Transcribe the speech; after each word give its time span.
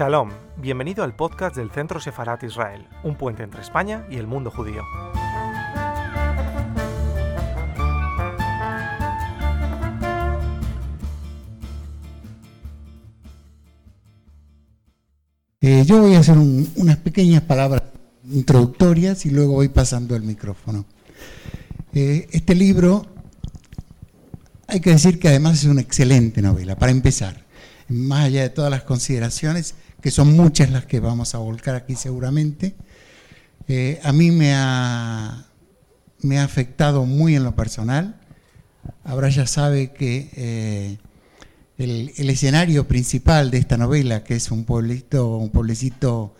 Shalom, 0.00 0.30
bienvenido 0.56 1.04
al 1.04 1.14
podcast 1.14 1.54
del 1.56 1.70
Centro 1.70 2.00
Sefarat 2.00 2.42
Israel, 2.44 2.86
un 3.04 3.16
puente 3.16 3.42
entre 3.42 3.60
España 3.60 4.06
y 4.10 4.16
el 4.16 4.26
mundo 4.26 4.50
judío. 4.50 4.82
Eh, 15.60 15.84
yo 15.84 16.00
voy 16.00 16.14
a 16.14 16.20
hacer 16.20 16.38
un- 16.38 16.66
unas 16.76 16.96
pequeñas 16.96 17.42
palabras 17.42 17.82
introductorias 18.24 19.26
y 19.26 19.30
luego 19.30 19.52
voy 19.52 19.68
pasando 19.68 20.16
el 20.16 20.22
micrófono. 20.22 20.86
Eh, 21.92 22.26
este 22.32 22.54
libro, 22.54 23.04
hay 24.66 24.80
que 24.80 24.92
decir 24.92 25.18
que 25.18 25.28
además 25.28 25.58
es 25.58 25.64
una 25.66 25.82
excelente 25.82 26.40
novela, 26.40 26.76
para 26.76 26.90
empezar, 26.90 27.44
más 27.90 28.24
allá 28.24 28.42
de 28.42 28.48
todas 28.48 28.70
las 28.70 28.84
consideraciones, 28.84 29.74
que 30.00 30.10
son 30.10 30.32
muchas 30.36 30.70
las 30.70 30.86
que 30.86 31.00
vamos 31.00 31.34
a 31.34 31.38
volcar 31.38 31.74
aquí 31.74 31.94
seguramente, 31.94 32.74
eh, 33.68 34.00
a 34.02 34.12
mí 34.12 34.30
me 34.30 34.54
ha, 34.54 35.46
me 36.22 36.38
ha 36.38 36.44
afectado 36.44 37.04
muy 37.06 37.36
en 37.36 37.44
lo 37.44 37.54
personal. 37.54 38.16
Ahora 39.04 39.28
ya 39.28 39.46
sabe 39.46 39.92
que 39.92 40.30
eh, 40.36 40.98
el, 41.78 42.12
el 42.16 42.30
escenario 42.30 42.88
principal 42.88 43.50
de 43.50 43.58
esta 43.58 43.76
novela, 43.76 44.24
que 44.24 44.34
es 44.34 44.50
un 44.50 44.64
pueblito, 44.64 45.36
un 45.36 45.50
pueblecito 45.50 46.34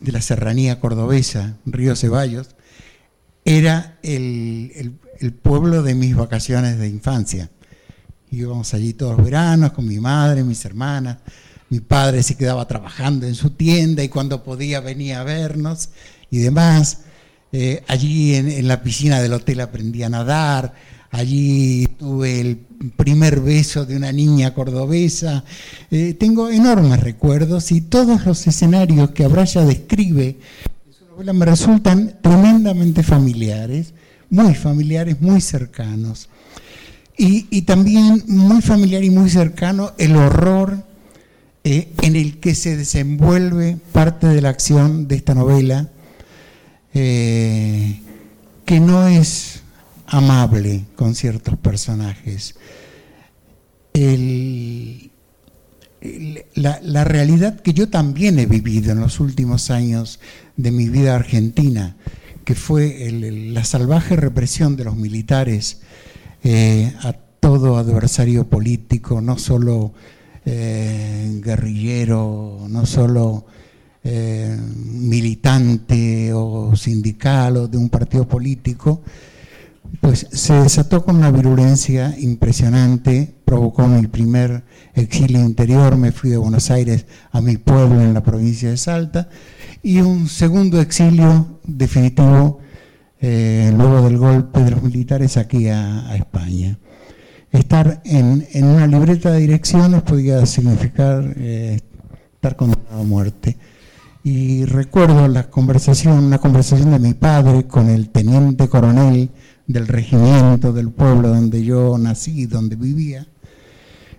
de 0.00 0.12
la 0.12 0.20
serranía 0.20 0.78
cordobesa, 0.78 1.56
Río 1.64 1.96
Ceballos, 1.96 2.54
era 3.46 3.98
el, 4.02 4.72
el- 4.74 4.98
el 5.20 5.32
pueblo 5.32 5.82
de 5.84 5.94
mis 5.94 6.16
vacaciones 6.16 6.76
de 6.78 6.88
infancia. 6.88 7.48
Íbamos 8.32 8.74
allí 8.74 8.94
todos 8.94 9.16
los 9.16 9.24
veranos 9.24 9.70
con 9.72 9.86
mi 9.86 10.00
madre, 10.00 10.42
mis 10.42 10.64
hermanas. 10.64 11.18
Mi 11.74 11.80
padre 11.80 12.22
se 12.22 12.36
quedaba 12.36 12.68
trabajando 12.68 13.26
en 13.26 13.34
su 13.34 13.50
tienda 13.50 14.04
y 14.04 14.08
cuando 14.08 14.44
podía 14.44 14.78
venía 14.78 15.20
a 15.20 15.24
vernos 15.24 15.88
y 16.30 16.38
demás. 16.38 16.98
Eh, 17.50 17.82
allí 17.88 18.36
en, 18.36 18.68
la 18.68 18.80
piscina 18.80 19.20
del 19.20 19.32
hotel 19.32 19.58
aprendí 19.58 20.04
a 20.04 20.08
nadar. 20.08 20.72
Allí 21.10 21.88
tuve 21.98 22.40
el 22.40 22.58
primer 22.94 23.40
beso 23.40 23.84
de 23.84 23.96
una 23.96 24.12
niña 24.12 24.54
cordobesa. 24.54 25.42
Eh, 25.90 26.14
tengo 26.14 26.48
enormes 26.48 27.00
recuerdos 27.00 27.72
y 27.72 27.80
todos 27.80 28.24
los 28.24 28.46
escenarios 28.46 29.10
que 29.10 29.24
Abraya 29.24 29.62
describe 29.62 30.36
en 30.86 30.92
su 30.92 31.06
novela 31.06 31.32
me 31.32 31.44
resultan 31.44 32.18
tremendamente 32.22 33.02
familiares, 33.02 33.94
muy 34.30 34.54
familiares, 34.54 35.20
muy 35.20 35.40
cercanos. 35.40 36.28
Y, 37.18 37.48
y 37.50 37.62
también 37.62 38.22
muy 38.28 38.62
familiar 38.62 39.02
y 39.02 39.10
muy 39.10 39.28
cercano 39.28 39.90
el 39.98 40.14
horror 40.14 40.93
eh, 41.64 41.92
en 42.02 42.16
el 42.16 42.38
que 42.38 42.54
se 42.54 42.76
desenvuelve 42.76 43.78
parte 43.92 44.26
de 44.26 44.40
la 44.42 44.50
acción 44.50 45.08
de 45.08 45.16
esta 45.16 45.34
novela, 45.34 45.88
eh, 46.92 48.00
que 48.64 48.80
no 48.80 49.08
es 49.08 49.62
amable 50.06 50.84
con 50.96 51.14
ciertos 51.14 51.58
personajes. 51.58 52.54
La, 56.54 56.80
la 56.82 57.04
realidad 57.04 57.60
que 57.60 57.72
yo 57.72 57.88
también 57.88 58.38
he 58.38 58.46
vivido 58.46 58.92
en 58.92 59.00
los 59.00 59.20
últimos 59.20 59.70
años 59.70 60.20
de 60.56 60.70
mi 60.70 60.88
vida 60.88 61.14
argentina, 61.14 61.96
que 62.44 62.54
fue 62.54 63.10
la 63.10 63.64
salvaje 63.64 64.16
represión 64.16 64.76
de 64.76 64.84
los 64.84 64.96
militares 64.96 65.80
eh, 66.42 66.92
a 67.00 67.14
todo 67.14 67.78
adversario 67.78 68.48
político, 68.48 69.20
no 69.20 69.38
solo 69.38 69.94
eh, 70.44 71.40
guerrillero, 71.42 72.66
no 72.68 72.86
solo 72.86 73.46
eh, 74.02 74.56
militante 74.58 76.32
o 76.34 76.76
sindical 76.76 77.56
o 77.56 77.68
de 77.68 77.78
un 77.78 77.88
partido 77.88 78.28
político, 78.28 79.02
pues 80.00 80.26
se 80.30 80.54
desató 80.54 81.04
con 81.04 81.16
una 81.16 81.30
virulencia 81.30 82.14
impresionante, 82.18 83.34
provocó 83.44 83.86
mi 83.86 84.06
primer 84.06 84.64
exilio 84.94 85.40
interior, 85.40 85.96
me 85.96 86.12
fui 86.12 86.30
de 86.30 86.36
Buenos 86.36 86.70
Aires 86.70 87.06
a 87.30 87.40
mi 87.40 87.56
pueblo 87.56 88.00
en 88.00 88.14
la 88.14 88.22
provincia 88.22 88.70
de 88.70 88.76
Salta, 88.76 89.28
y 89.82 90.00
un 90.00 90.28
segundo 90.28 90.80
exilio 90.80 91.60
definitivo 91.64 92.58
eh, 93.20 93.72
luego 93.76 94.02
del 94.02 94.18
golpe 94.18 94.60
de 94.60 94.70
los 94.72 94.82
militares 94.82 95.36
aquí 95.36 95.68
a, 95.68 96.10
a 96.10 96.16
España. 96.16 96.78
Estar 97.54 98.02
en, 98.04 98.44
en 98.52 98.64
una 98.64 98.88
libreta 98.88 99.30
de 99.30 99.38
direcciones 99.38 100.02
podía 100.02 100.44
significar 100.44 101.34
eh, 101.36 101.78
estar 102.34 102.56
condenado 102.56 103.00
a 103.00 103.04
muerte. 103.04 103.56
Y 104.24 104.64
recuerdo 104.64 105.28
la 105.28 105.48
conversación, 105.50 106.24
una 106.24 106.38
conversación 106.38 106.90
de 106.90 106.98
mi 106.98 107.14
padre 107.14 107.68
con 107.68 107.88
el 107.90 108.08
teniente 108.08 108.68
coronel 108.68 109.30
del 109.68 109.86
regimiento 109.86 110.72
del 110.72 110.90
pueblo 110.90 111.28
donde 111.28 111.62
yo 111.62 111.96
nací, 111.96 112.46
donde 112.46 112.74
vivía. 112.74 113.24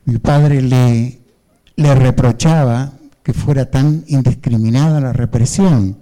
Mi 0.06 0.18
padre 0.18 0.62
le, 0.62 1.20
le 1.76 1.94
reprochaba 1.94 2.94
que 3.22 3.34
fuera 3.34 3.70
tan 3.70 4.06
indiscriminada 4.08 5.02
la 5.02 5.12
represión. 5.12 5.98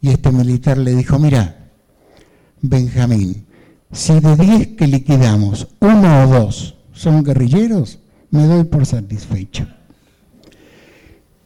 Y 0.00 0.08
este 0.08 0.32
militar 0.32 0.76
le 0.76 0.96
dijo, 0.96 1.20
mira, 1.20 1.70
Benjamín, 2.60 3.46
si 3.92 4.20
de 4.20 4.36
10 4.36 4.76
que 4.76 4.86
liquidamos, 4.86 5.68
uno 5.80 6.24
o 6.24 6.26
dos 6.26 6.76
son 6.92 7.22
guerrilleros, 7.22 7.98
me 8.30 8.44
doy 8.44 8.64
por 8.64 8.84
satisfecho. 8.84 9.66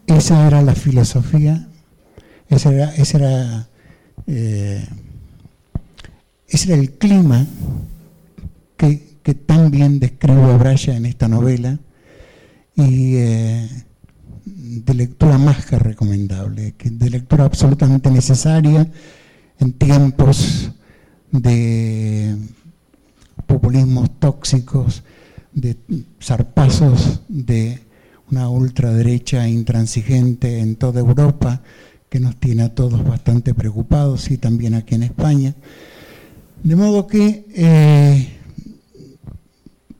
Esa 0.06 0.46
era 0.46 0.62
la 0.62 0.74
filosofía, 0.74 1.68
ese 2.48 2.74
era, 2.74 2.94
ese 2.96 3.16
era, 3.18 3.68
eh, 4.26 4.86
ese 6.48 6.72
era 6.72 6.80
el 6.80 6.92
clima 6.92 7.46
que, 8.76 9.18
que 9.22 9.34
tan 9.34 9.70
bien 9.70 10.00
describe 10.00 10.56
Braya 10.56 10.96
en 10.96 11.06
esta 11.06 11.28
novela 11.28 11.78
y 12.74 13.16
eh, 13.16 13.68
de 14.44 14.94
lectura 14.94 15.38
más 15.38 15.64
que 15.66 15.78
recomendable, 15.78 16.74
de 16.82 17.10
lectura 17.10 17.44
absolutamente 17.44 18.10
necesaria 18.10 18.90
en 19.58 19.72
tiempos 19.72 20.72
de 21.32 22.36
populismos 23.46 24.10
tóxicos, 24.20 25.02
de 25.52 25.76
zarpazos 26.22 27.20
de 27.28 27.80
una 28.30 28.48
ultraderecha 28.48 29.48
intransigente 29.48 30.60
en 30.60 30.76
toda 30.76 31.00
Europa 31.00 31.60
que 32.08 32.20
nos 32.20 32.36
tiene 32.36 32.62
a 32.62 32.74
todos 32.74 33.02
bastante 33.04 33.54
preocupados 33.54 34.30
y 34.30 34.38
también 34.38 34.74
aquí 34.74 34.94
en 34.94 35.02
España. 35.02 35.54
De 36.62 36.76
modo 36.76 37.06
que, 37.06 37.46
eh, 37.54 38.28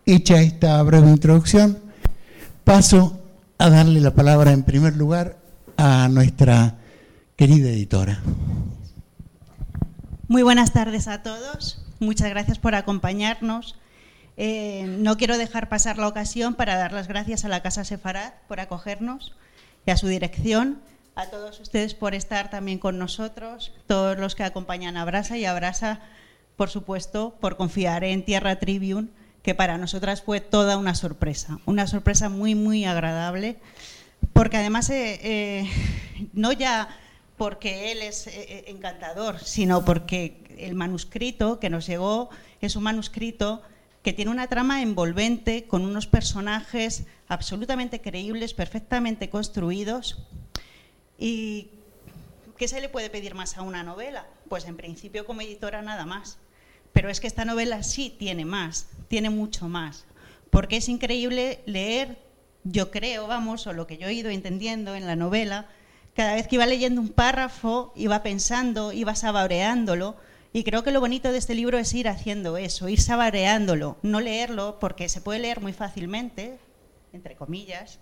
hecha 0.07 0.41
esta 0.43 0.83
breve 0.83 1.11
introducción, 1.11 1.79
paso 2.65 3.19
a 3.59 3.71
darle 3.71 4.01
la 4.01 4.15
palabra 4.15 4.53
en 4.53 4.63
primer 4.63 4.97
lugar 4.97 5.39
a 5.77 6.09
nuestra 6.09 6.77
querida 7.37 7.71
editora. 7.71 8.21
Muy 10.33 10.43
buenas 10.43 10.73
tardes 10.73 11.09
a 11.09 11.23
todos. 11.23 11.85
Muchas 12.01 12.31
gracias 12.31 12.59
por 12.59 12.75
acompañarnos. 12.75 13.77
Eh, 14.39 14.87
no 14.87 15.19
quiero 15.19 15.37
dejar 15.37 15.69
pasar 15.69 15.99
la 15.99 16.09
ocasión 16.09 16.55
para 16.55 16.79
dar 16.79 16.95
las 16.95 17.07
gracias 17.07 17.45
a 17.45 17.49
la 17.49 17.61
Casa 17.61 17.85
Sefarad 17.85 18.33
por 18.49 18.59
acogernos 18.59 19.37
y 19.85 19.91
a 19.91 19.99
su 19.99 20.09
dirección, 20.09 20.81
a 21.17 21.27
todos 21.27 21.61
ustedes 21.61 21.93
por 21.93 22.15
estar 22.15 22.49
también 22.49 22.79
con 22.79 22.99
nosotros, 22.99 23.75
todos 23.87 24.19
los 24.19 24.35
que 24.35 24.43
acompañan 24.43 24.97
a 24.97 25.05
Brasa 25.05 25.37
y 25.37 25.45
a 25.45 25.53
Brasa, 25.53 26.01
por 26.57 26.71
supuesto, 26.71 27.37
por 27.39 27.59
confiar 27.59 28.03
en 28.03 28.25
Tierra 28.25 28.59
Tribune, 28.59 29.09
que 29.43 29.55
para 29.55 29.77
nosotras 29.77 30.23
fue 30.23 30.41
toda 30.41 30.79
una 30.79 30.95
sorpresa, 30.95 31.59
una 31.67 31.87
sorpresa 31.87 32.31
muy, 32.31 32.55
muy 32.55 32.87
agradable, 32.87 33.59
porque 34.33 34.57
además 34.57 34.89
eh, 34.89 35.21
eh, 35.23 35.71
no 36.33 36.53
ya 36.53 36.89
porque 37.37 37.93
él 37.93 38.03
es 38.03 38.27
eh, 38.27 38.65
encantador, 38.69 39.41
sino 39.41 39.85
porque 39.85 40.43
el 40.59 40.75
manuscrito 40.75 41.59
que 41.59 41.71
nos 41.71 41.87
llegó 41.87 42.31
es 42.61 42.77
un 42.77 42.85
manuscrito 42.85 43.63
que 44.03 44.13
tiene 44.13 44.31
una 44.31 44.49
trama 44.49 44.83
envolvente, 44.83 45.65
con 45.65 45.85
unos 45.85 46.07
personajes 46.07 47.05
absolutamente 47.29 48.01
creíbles, 48.01 48.53
perfectamente 48.53 49.31
construidos. 49.31 50.19
¿Y 51.19 51.69
qué 52.57 52.67
se 52.67 52.81
le 52.81 52.89
puede 52.89 53.11
pedir 53.11 53.35
más 53.35 53.57
a 53.57 53.63
una 53.63 53.85
novela? 53.85 54.27
Pues 54.49 54.65
en 54.65 54.77
principio 54.77 55.25
como 55.25 55.41
editora 55.41 55.83
nada 55.83 56.05
más. 56.05 56.39
Pero 56.93 57.11
es 57.11 57.21
que 57.21 57.27
esta 57.27 57.45
novela 57.45 57.83
sí 57.83 58.15
tiene 58.19 58.45
más, 58.45 58.89
tiene 59.09 59.31
mucho 59.31 59.69
más. 59.69 60.05
Porque 60.51 60.77
es 60.77 60.89
increíble 60.89 61.63
leer, 61.65 62.19
yo 62.65 62.91
creo, 62.91 63.27
vamos, 63.27 63.67
o 63.67 63.73
lo 63.73 63.87
que 63.87 63.99
yo 63.99 64.09
he 64.09 64.13
ido 64.13 64.31
entendiendo 64.31 64.95
en 64.95 65.07
la 65.07 65.17
novela, 65.17 65.69
cada 66.15 66.35
vez 66.35 66.47
que 66.47 66.57
iba 66.57 66.67
leyendo 66.67 67.01
un 67.01 67.09
párrafo, 67.09 67.93
iba 67.97 68.23
pensando, 68.23 68.93
iba 68.93 69.15
saboreándolo, 69.15 70.17
y 70.53 70.65
creo 70.65 70.83
que 70.83 70.91
lo 70.91 71.01
bonito 71.01 71.33
de 71.33 71.39
este 71.39 71.55
libro 71.55 71.79
es 71.79 71.95
ir 71.95 72.09
haciendo 72.09 72.59
eso, 72.59 72.89
ir 72.89 73.01
saboreándolo, 73.01 73.97
no 74.03 74.21
leerlo, 74.21 74.79
porque 74.79 75.09
se 75.09 75.23
puede 75.23 75.41
leer 75.41 75.61
muy 75.61 75.73
fácilmente, 75.73 76.59
entre 77.15 77.37
comillas, 77.37 77.99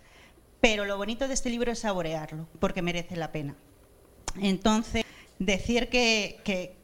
pero 0.60 0.84
lo 0.84 0.96
bonito 0.96 1.28
de 1.28 1.34
este 1.34 1.50
libro 1.50 1.70
es 1.70 1.80
saborearlo, 1.80 2.48
porque 2.58 2.82
merece 2.82 3.16
la 3.16 3.30
pena. 3.30 3.54
Entonces, 4.40 5.04
decir 5.38 5.88
que, 5.88 6.74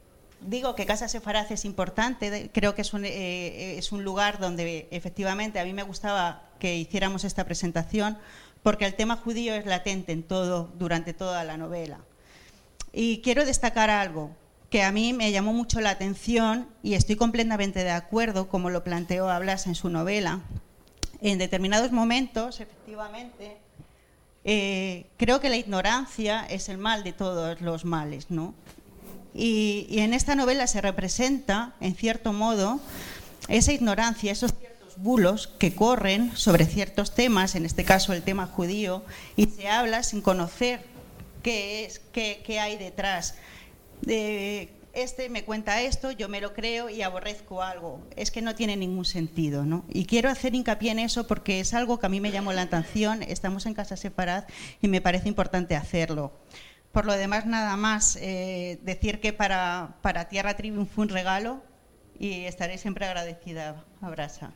digo 0.41 0.75
que 0.75 0.85
Casa 0.85 1.09
Sefaraz 1.09 1.51
es 1.51 1.65
importante, 1.65 2.49
creo 2.53 2.73
que 2.73 2.83
eh, 3.03 3.75
es 3.77 3.91
un 3.91 4.05
lugar 4.05 4.39
donde 4.39 4.87
efectivamente 4.91 5.59
a 5.59 5.65
mí 5.65 5.73
me 5.73 5.83
gustaba 5.83 6.49
que 6.59 6.77
hiciéramos 6.77 7.25
esta 7.25 7.43
presentación, 7.43 8.17
porque 8.63 8.85
el 8.85 8.95
tema 8.95 9.15
judío 9.15 9.53
es 9.53 9.65
latente 9.65 10.11
en 10.11 10.23
todo, 10.23 10.69
durante 10.77 11.13
toda 11.13 11.43
la 11.43 11.57
novela. 11.57 11.99
Y 12.93 13.21
quiero 13.21 13.45
destacar 13.45 13.89
algo 13.89 14.31
que 14.69 14.83
a 14.83 14.91
mí 14.91 15.13
me 15.13 15.31
llamó 15.31 15.53
mucho 15.53 15.79
la 15.79 15.91
atención 15.91 16.67
y 16.83 16.95
estoy 16.95 17.15
completamente 17.15 17.83
de 17.83 17.91
acuerdo, 17.91 18.49
como 18.49 18.69
lo 18.69 18.83
planteó 18.83 19.29
Hablas 19.29 19.67
en 19.67 19.75
su 19.75 19.89
novela. 19.89 20.41
En 21.21 21.37
determinados 21.37 21.91
momentos, 21.91 22.59
efectivamente, 22.59 23.57
eh, 24.43 25.05
creo 25.17 25.39
que 25.39 25.49
la 25.49 25.57
ignorancia 25.57 26.45
es 26.49 26.69
el 26.69 26.77
mal 26.77 27.03
de 27.03 27.13
todos 27.13 27.61
los 27.61 27.85
males, 27.85 28.29
¿no? 28.29 28.53
Y, 29.33 29.85
y, 29.89 29.99
en 29.99 30.13
esta 30.13 30.35
novela 30.35 30.67
se 30.67 30.81
representa, 30.81 31.73
en 31.79 31.95
cierto 31.95 32.33
modo, 32.33 32.79
esa 33.47 33.71
ignorancia, 33.71 34.31
esos 34.31 34.53
ciertos 34.53 34.76
bulos 34.97 35.47
que 35.47 35.73
corren 35.73 36.35
sobre 36.35 36.65
ciertos 36.65 37.13
temas, 37.13 37.55
en 37.55 37.65
este 37.65 37.83
caso 37.83 38.13
el 38.13 38.23
tema 38.23 38.47
judío, 38.47 39.03
y 39.35 39.45
se 39.45 39.67
habla 39.67 40.03
sin 40.03 40.21
conocer 40.21 40.81
qué 41.43 41.85
es, 41.85 41.99
qué, 42.11 42.59
hay 42.59 42.77
detrás. 42.77 43.35
De, 44.01 44.69
este 44.93 45.29
me 45.29 45.43
cuenta 45.43 45.81
esto, 45.81 46.11
yo 46.11 46.27
me 46.27 46.41
lo 46.41 46.53
creo 46.53 46.89
y 46.89 47.03
aborrezco 47.03 47.61
algo. 47.61 48.01
Es 48.15 48.31
que 48.31 48.41
no 48.41 48.55
tiene 48.55 48.75
ningún 48.75 49.05
sentido, 49.05 49.63
¿no? 49.63 49.85
Y 49.89 50.05
quiero 50.05 50.29
hacer 50.29 50.55
hincapié 50.55 50.91
en 50.91 50.99
eso 50.99 51.27
porque 51.27 51.59
es 51.59 51.73
algo 51.73 51.99
que 51.99 52.07
a 52.07 52.09
mí 52.09 52.19
me 52.19 52.31
llamó 52.31 52.51
la 52.51 52.63
atención. 52.63 53.21
Estamos 53.21 53.65
en 53.67 53.75
casa 53.75 53.95
separada 53.95 54.47
y 54.81 54.87
me 54.87 55.01
parece 55.01 55.27
importante 55.27 55.75
hacerlo. 55.75 56.33
Por 56.91 57.05
lo 57.05 57.13
demás, 57.13 57.45
nada 57.45 57.75
más 57.75 58.17
eh, 58.19 58.79
decir 58.81 59.19
que 59.19 59.33
para, 59.33 59.97
para 60.01 60.29
Tierra 60.29 60.55
Trivium 60.57 60.87
fue 60.87 61.03
un 61.03 61.09
regalo 61.09 61.61
y 62.17 62.45
estaré 62.45 62.79
siempre 62.79 63.05
agradecida. 63.05 63.85
Abraza. 64.01 64.51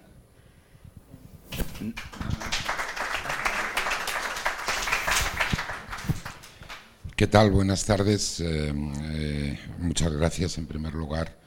¿Qué 7.15 7.27
tal? 7.27 7.51
Buenas 7.51 7.85
tardes. 7.85 8.39
Eh, 8.39 8.73
eh, 9.13 9.59
muchas 9.79 10.11
gracias 10.11 10.57
en 10.57 10.65
primer 10.65 10.93
lugar 10.93 11.37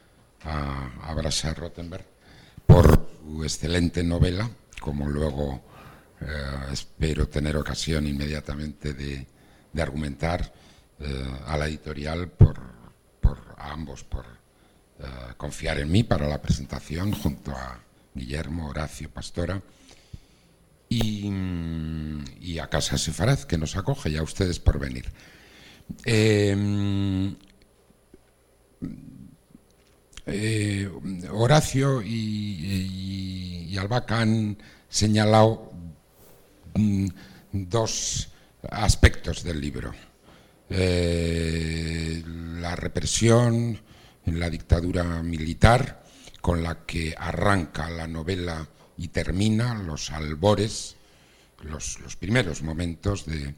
a, 0.43 1.09
a 1.09 1.13
Brasa 1.13 1.53
Rottenberg 1.53 2.05
por 2.65 3.09
su 3.21 3.43
excelente 3.43 4.03
novela, 4.03 4.49
como 4.79 5.07
luego 5.09 5.61
eh, 6.21 6.25
espero 6.71 7.27
tener 7.27 7.57
ocasión 7.57 8.07
inmediatamente 8.07 8.93
de, 8.93 9.27
de 9.73 9.81
argumentar 9.81 10.53
a 11.45 11.57
la 11.57 11.67
editorial 11.67 12.29
por, 12.29 12.57
por 13.19 13.37
a 13.57 13.73
ambos 13.73 14.05
por 14.05 14.25
confiar 15.35 15.79
en 15.79 15.91
mí 15.91 16.03
para 16.03 16.25
la 16.25 16.41
presentación 16.41 17.11
junto 17.11 17.51
a 17.51 17.81
Guillermo, 18.13 18.69
Horacio, 18.69 19.09
Pastora 19.09 19.61
y, 21.01 22.59
a 22.59 22.67
Casa 22.67 22.97
Sefaraz 22.97 23.45
que 23.45 23.57
nos 23.57 23.75
acoge 23.75 24.09
y 24.09 24.17
a 24.17 24.23
ustedes 24.23 24.59
por 24.59 24.79
venir. 24.79 25.05
Eh, 26.05 27.35
eh, 30.25 30.89
Horacio 31.31 32.01
y, 32.01 32.07
y, 32.07 33.67
y, 33.69 33.77
Albaca 33.77 34.21
han 34.21 34.57
señalado 34.89 35.71
mm, 36.75 37.07
dos 37.51 38.29
aspectos 38.71 39.43
del 39.43 39.61
libro. 39.61 39.93
Eh, 40.69 42.23
la 42.25 42.75
represión 42.75 43.79
la 44.25 44.49
dictadura 44.49 45.03
militar 45.21 46.03
con 46.41 46.63
la 46.63 46.85
que 46.85 47.13
arranca 47.17 47.89
la 47.89 48.07
novela 48.07 48.67
y 48.97 49.09
termina, 49.09 49.75
los 49.75 50.11
albores, 50.11 50.95
los, 51.63 51.99
los 51.99 52.15
primeros 52.15 52.61
momentos 52.61 53.25
de, 53.25 53.55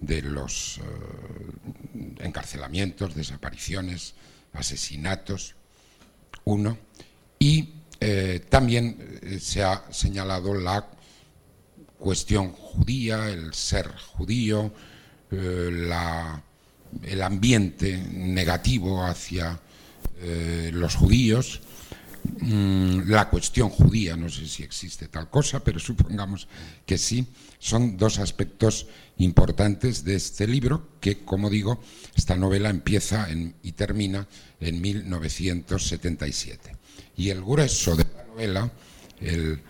de 0.00 0.22
los 0.22 0.78
uh, 0.78 2.22
encarcelamientos, 2.22 3.14
desapariciones, 3.14 4.14
asesinatos, 4.52 5.54
uno, 6.44 6.78
y 7.38 7.70
eh, 8.00 8.44
también 8.48 9.18
eh, 9.22 9.38
se 9.40 9.62
ha 9.62 9.84
señalado 9.90 10.54
la 10.54 10.86
cuestión 11.98 12.52
judía, 12.52 13.30
el 13.30 13.54
ser 13.54 13.88
judío, 13.88 14.72
eh, 15.30 15.70
la, 15.72 16.42
el 17.02 17.22
ambiente 17.22 17.96
negativo 17.96 19.02
hacia 19.02 19.58
eh, 20.20 20.70
los 20.72 20.96
judíos, 20.96 21.60
la 22.40 23.28
cuestión 23.28 23.68
judía, 23.68 24.16
no 24.16 24.28
sé 24.28 24.46
si 24.46 24.62
existe 24.62 25.08
tal 25.08 25.28
cosa, 25.28 25.60
pero 25.60 25.78
supongamos 25.78 26.48
que 26.86 26.98
sí, 26.98 27.26
son 27.58 27.96
dos 27.96 28.18
aspectos 28.18 28.86
importantes 29.18 30.04
de 30.04 30.16
este 30.16 30.46
libro, 30.46 30.88
que, 31.00 31.24
como 31.24 31.50
digo, 31.50 31.80
esta 32.14 32.36
novela 32.36 32.70
empieza 32.70 33.28
y 33.62 33.72
termina 33.72 34.26
en 34.60 34.80
1977. 34.80 36.76
Y 37.16 37.30
el 37.30 37.42
grueso 37.42 37.96
de 37.96 38.04
la 38.04 38.24
novela, 38.24 38.70
el 39.20 39.60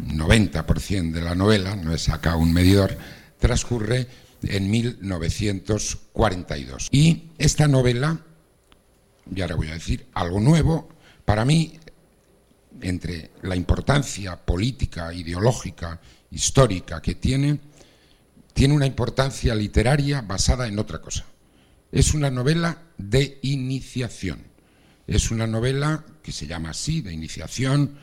90% 0.00 1.12
de 1.12 1.22
la 1.22 1.34
novela, 1.34 1.76
no 1.76 1.94
es 1.94 2.08
acá 2.08 2.36
un 2.36 2.52
medidor, 2.52 2.96
transcurre 3.38 4.06
en 4.42 4.70
1942. 4.70 6.88
Y 6.90 7.30
esta 7.38 7.68
novela, 7.68 8.20
y 9.34 9.40
ahora 9.40 9.56
voy 9.56 9.68
a 9.68 9.74
decir 9.74 10.06
algo 10.14 10.40
nuevo, 10.40 10.88
para 11.24 11.44
mí, 11.44 11.78
entre 12.82 13.30
la 13.42 13.56
importancia 13.56 14.36
política, 14.36 15.12
ideológica, 15.12 16.00
histórica 16.30 17.00
que 17.00 17.14
tiene, 17.14 17.60
tiene 18.52 18.74
una 18.74 18.86
importancia 18.86 19.54
literaria 19.54 20.22
basada 20.22 20.66
en 20.66 20.78
otra 20.78 21.00
cosa. 21.00 21.24
Es 21.92 22.14
una 22.14 22.30
novela 22.30 22.82
de 22.98 23.38
iniciación. 23.42 24.38
Es 25.06 25.30
una 25.30 25.46
novela 25.46 26.04
que 26.22 26.32
se 26.32 26.46
llama 26.46 26.70
así, 26.70 27.00
de 27.00 27.12
iniciación, 27.12 27.98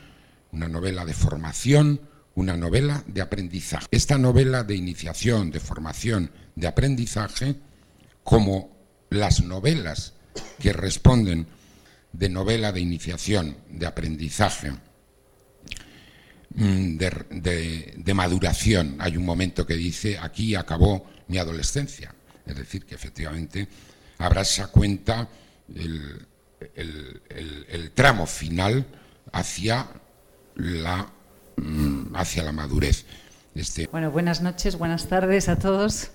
una 0.52 0.68
novela 0.68 1.04
de 1.04 1.12
formación, 1.12 2.00
una 2.34 2.56
novela 2.56 3.04
de 3.06 3.20
aprendizaje. 3.20 3.86
Esta 3.90 4.18
novela 4.18 4.64
de 4.64 4.76
iniciación, 4.76 5.50
de 5.50 5.60
formación, 5.60 6.30
de 6.54 6.66
aprendizaje, 6.66 7.56
como 8.22 8.74
las 9.10 9.42
novelas 9.42 10.14
que 10.58 10.72
responden 10.72 11.46
de 12.14 12.28
novela 12.28 12.72
de 12.72 12.80
iniciación, 12.80 13.56
de 13.68 13.86
aprendizaje, 13.86 14.72
Mm, 16.56 16.96
de, 16.96 17.94
de, 17.96 18.14
maduración. 18.14 18.96
Hay 19.00 19.16
un 19.16 19.24
momento 19.24 19.66
que 19.66 19.74
dice, 19.74 20.18
aquí 20.18 20.54
acabó 20.54 21.04
mi 21.26 21.38
adolescencia. 21.38 22.14
Es 22.46 22.56
decir, 22.56 22.84
que 22.84 22.94
efectivamente 22.94 23.66
Abrasa 24.18 24.68
cuenta 24.68 25.28
el, 25.74 26.26
el, 26.76 27.22
el, 27.28 27.66
el 27.68 27.90
tramo 27.90 28.26
final 28.26 28.86
hacia 29.32 29.88
la, 30.54 31.08
mm, 31.56 32.14
hacia 32.14 32.44
la 32.44 32.52
madurez. 32.52 33.04
Este... 33.56 33.88
Bueno, 33.88 34.12
buenas 34.12 34.40
noches, 34.40 34.78
buenas 34.78 35.08
tardes 35.08 35.48
a 35.48 35.58
todos. 35.58 36.12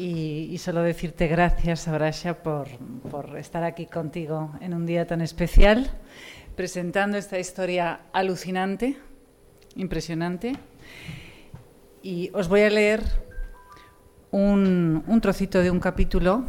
Y, 0.00 0.56
solo 0.58 0.82
decirte 0.82 1.26
gracias, 1.26 1.88
Abrasha, 1.88 2.40
por, 2.40 2.68
por 3.10 3.36
estar 3.36 3.64
aquí 3.64 3.86
contigo 3.86 4.52
en 4.60 4.72
un 4.72 4.86
día 4.86 5.08
tan 5.08 5.20
especial, 5.20 5.90
presentando 6.54 7.18
esta 7.18 7.40
historia 7.40 8.02
alucinante 8.12 8.96
impresionante. 9.74 10.56
Y 12.00 12.30
os 12.32 12.48
voy 12.48 12.62
a 12.62 12.70
leer 12.70 13.02
un, 14.30 15.18
trocito 15.20 15.60
de 15.60 15.70
un 15.72 15.80
capítulo 15.80 16.44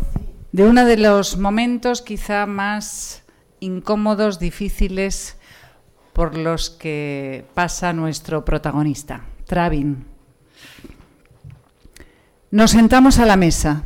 de 0.51 0.63
uno 0.63 0.85
de 0.85 0.97
los 0.97 1.37
momentos 1.37 2.03
quizá 2.03 2.45
más 2.45 3.23
incómodos, 3.59 4.39
difíciles 4.39 5.37
por 6.13 6.37
los 6.37 6.69
que 6.69 7.45
pasa 7.55 7.93
nuestro 7.93 8.45
protagonista, 8.45 9.25
Travin. 9.45 10.18
Nos 12.51 12.71
sentamos 12.71 13.19
a 13.19 13.27
la 13.27 13.35
mesa. 13.35 13.83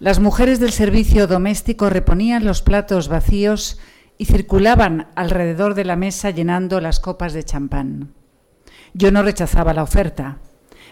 Las 0.00 0.18
mujeres 0.18 0.58
del 0.58 0.72
servicio 0.72 1.28
doméstico 1.28 1.88
reponían 1.88 2.44
los 2.44 2.62
platos 2.62 3.06
vacíos 3.06 3.78
y 4.18 4.24
circulaban 4.24 5.06
alrededor 5.14 5.74
de 5.74 5.84
la 5.84 5.94
mesa 5.94 6.30
llenando 6.30 6.80
las 6.80 6.98
copas 6.98 7.32
de 7.32 7.44
champán. 7.44 8.12
Yo 8.92 9.12
no 9.12 9.22
rechazaba 9.22 9.72
la 9.72 9.84
oferta. 9.84 10.38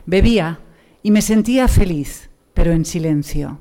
Bebía 0.07 0.61
y 1.03 1.11
me 1.11 1.21
sentía 1.21 1.67
feliz, 1.67 2.31
pero 2.55 2.71
en 2.71 2.85
silencio. 2.85 3.59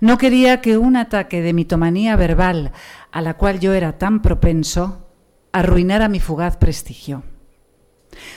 No 0.00 0.18
quería 0.18 0.60
que 0.60 0.78
un 0.78 0.96
ataque 0.96 1.42
de 1.42 1.52
mitomanía 1.52 2.16
verbal 2.16 2.72
a 3.12 3.20
la 3.20 3.34
cual 3.34 3.60
yo 3.60 3.72
era 3.72 3.98
tan 3.98 4.20
propenso 4.20 5.06
arruinara 5.52 6.08
mi 6.08 6.18
fugaz 6.18 6.56
prestigio. 6.56 7.22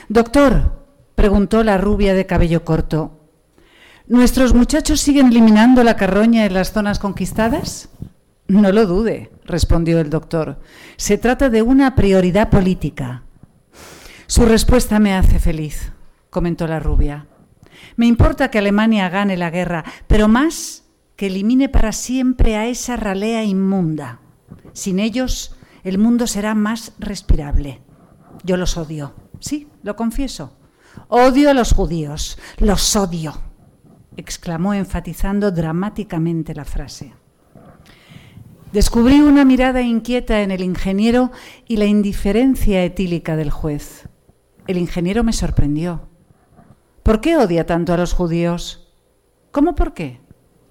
Doctor, 0.08 0.86
preguntó 1.16 1.64
la 1.64 1.76
rubia 1.76 2.14
de 2.14 2.26
cabello 2.26 2.64
corto, 2.64 3.19
¿Nuestros 4.10 4.54
muchachos 4.54 5.00
siguen 5.00 5.28
eliminando 5.28 5.84
la 5.84 5.96
carroña 5.96 6.44
en 6.44 6.52
las 6.52 6.72
zonas 6.72 6.98
conquistadas? 6.98 7.90
No 8.48 8.72
lo 8.72 8.84
dude, 8.88 9.30
respondió 9.44 10.00
el 10.00 10.10
doctor. 10.10 10.58
Se 10.96 11.16
trata 11.16 11.48
de 11.48 11.62
una 11.62 11.94
prioridad 11.94 12.50
política. 12.50 13.22
Su 14.26 14.46
respuesta 14.46 14.98
me 14.98 15.14
hace 15.14 15.38
feliz, 15.38 15.92
comentó 16.28 16.66
la 16.66 16.80
rubia. 16.80 17.28
Me 17.94 18.06
importa 18.06 18.50
que 18.50 18.58
Alemania 18.58 19.08
gane 19.10 19.36
la 19.36 19.50
guerra, 19.50 19.84
pero 20.08 20.26
más 20.26 20.82
que 21.14 21.28
elimine 21.28 21.68
para 21.68 21.92
siempre 21.92 22.56
a 22.56 22.66
esa 22.66 22.96
ralea 22.96 23.44
inmunda. 23.44 24.18
Sin 24.72 24.98
ellos, 24.98 25.54
el 25.84 25.98
mundo 25.98 26.26
será 26.26 26.56
más 26.56 26.94
respirable. 26.98 27.80
Yo 28.42 28.56
los 28.56 28.76
odio, 28.76 29.14
sí, 29.38 29.68
lo 29.84 29.94
confieso. 29.94 30.56
Odio 31.06 31.50
a 31.50 31.54
los 31.54 31.72
judíos, 31.72 32.38
los 32.58 32.96
odio, 32.96 33.49
exclamó 34.20 34.74
enfatizando 34.74 35.50
dramáticamente 35.50 36.54
la 36.54 36.64
frase. 36.64 37.12
Descubrí 38.72 39.20
una 39.20 39.44
mirada 39.44 39.82
inquieta 39.82 40.42
en 40.42 40.52
el 40.52 40.62
ingeniero 40.62 41.32
y 41.66 41.76
la 41.76 41.86
indiferencia 41.86 42.84
etílica 42.84 43.34
del 43.34 43.50
juez. 43.50 44.08
El 44.68 44.78
ingeniero 44.78 45.24
me 45.24 45.32
sorprendió. 45.32 46.02
¿Por 47.02 47.20
qué 47.20 47.36
odia 47.36 47.66
tanto 47.66 47.92
a 47.92 47.96
los 47.96 48.12
judíos? 48.12 48.88
¿Cómo 49.50 49.74
por 49.74 49.94
qué? 49.94 50.20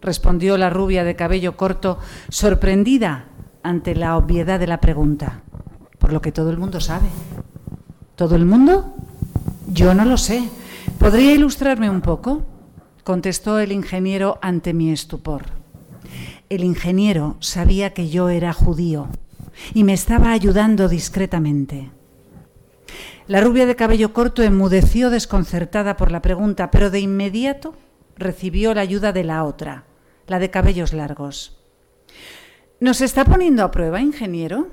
respondió 0.02 0.58
la 0.58 0.70
rubia 0.70 1.04
de 1.04 1.18
cabello 1.18 1.58
corto, 1.58 2.00
sorprendida 2.30 3.26
ante 3.64 3.96
la 3.96 4.16
obviedad 4.16 4.58
de 4.58 4.68
la 4.68 4.80
pregunta. 4.80 5.42
Por 5.98 6.14
lo 6.14 6.22
que 6.22 6.32
todo 6.32 6.52
el 6.52 6.58
mundo 6.58 6.80
sabe. 6.80 7.10
¿Todo 8.16 8.38
el 8.38 8.46
mundo? 8.46 8.94
Yo 9.68 9.94
no 9.94 10.06
lo 10.06 10.16
sé. 10.16 10.50
¿Podría 10.98 11.34
ilustrarme 11.34 11.90
un 11.90 12.00
poco? 12.00 12.44
Contestó 13.04 13.60
el 13.60 13.72
ingeniero 13.72 14.40
ante 14.42 14.74
mi 14.74 14.92
estupor. 14.92 15.46
El 16.50 16.64
ingeniero 16.64 17.38
sabía 17.40 17.94
que 17.94 18.10
yo 18.10 18.30
era 18.30 18.54
judío 18.54 19.08
y 19.74 19.84
me 19.84 19.94
estaba 19.94 20.32
ayudando 20.32 20.88
discretamente. 20.90 21.92
La 23.28 23.42
rubia 23.42 23.68
de 23.68 23.76
cabello 23.76 24.14
corto 24.14 24.42
enmudeció 24.42 25.12
desconcertada 25.12 25.96
por 25.98 26.12
la 26.12 26.22
pregunta, 26.22 26.72
pero 26.72 26.90
de 26.90 27.00
inmediato 27.00 27.76
recibió 28.18 28.74
la 28.74 28.82
ayuda 28.82 29.14
de 29.14 29.24
la 29.24 29.44
otra, 29.44 29.86
la 30.28 30.40
de 30.40 30.50
cabellos 30.50 30.94
largos. 30.94 31.58
¿Nos 32.80 33.02
está 33.02 33.26
poniendo 33.26 33.64
a 33.64 33.72
prueba, 33.72 34.02
ingeniero? 34.02 34.70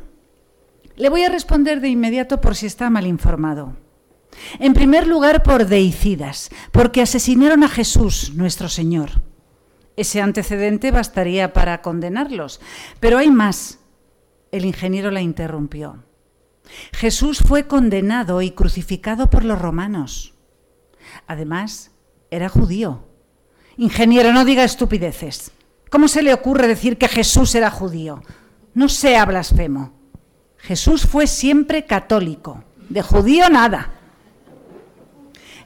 Le 0.97 1.11
voy 1.11 1.25
a 1.25 1.29
responder 1.29 1.81
de 1.81 1.89
inmediato 1.89 2.41
por 2.41 2.57
si 2.57 2.67
está 2.67 2.89
mal 2.89 3.07
informado. 3.07 3.77
En 4.59 4.75
primer 4.75 5.07
lugar, 5.07 5.43
por 5.43 5.67
deicidas, 5.67 6.51
porque 6.73 7.03
asesinaron 7.03 7.65
a 7.65 7.69
Jesús, 7.69 8.33
nuestro 8.35 8.69
Señor. 8.69 9.23
Ese 9.97 10.21
antecedente 10.21 10.91
bastaría 10.91 11.53
para 11.53 11.81
condenarlos, 11.83 12.61
pero 13.01 13.19
hay 13.19 13.31
más. 13.31 13.79
El 14.53 14.65
ingeniero 14.65 15.11
la 15.11 15.23
interrumpió. 15.23 16.05
Jesús 16.93 17.39
fue 17.39 17.67
condenado 17.67 18.43
y 18.43 18.51
crucificado 18.51 19.31
por 19.31 19.45
los 19.45 19.59
romanos. 19.59 20.35
Además, 21.27 21.93
era 22.31 22.49
judío. 22.49 23.07
Ingeniero, 23.77 24.33
no 24.33 24.45
diga 24.45 24.65
estupideces. 24.65 25.53
¿Cómo 25.91 26.09
se 26.09 26.23
le 26.23 26.35
ocurre 26.35 26.67
decir 26.67 26.99
que 26.99 27.09
Jesús 27.09 27.55
era 27.55 27.71
judío? 27.71 28.23
No 28.75 28.89
sea 28.89 29.25
blasfemo. 29.25 29.93
Jesús 30.59 31.07
fue 31.07 31.27
siempre 31.27 31.87
católico. 31.87 32.65
De 32.89 33.03
judío 33.03 33.49
nada. 33.49 33.96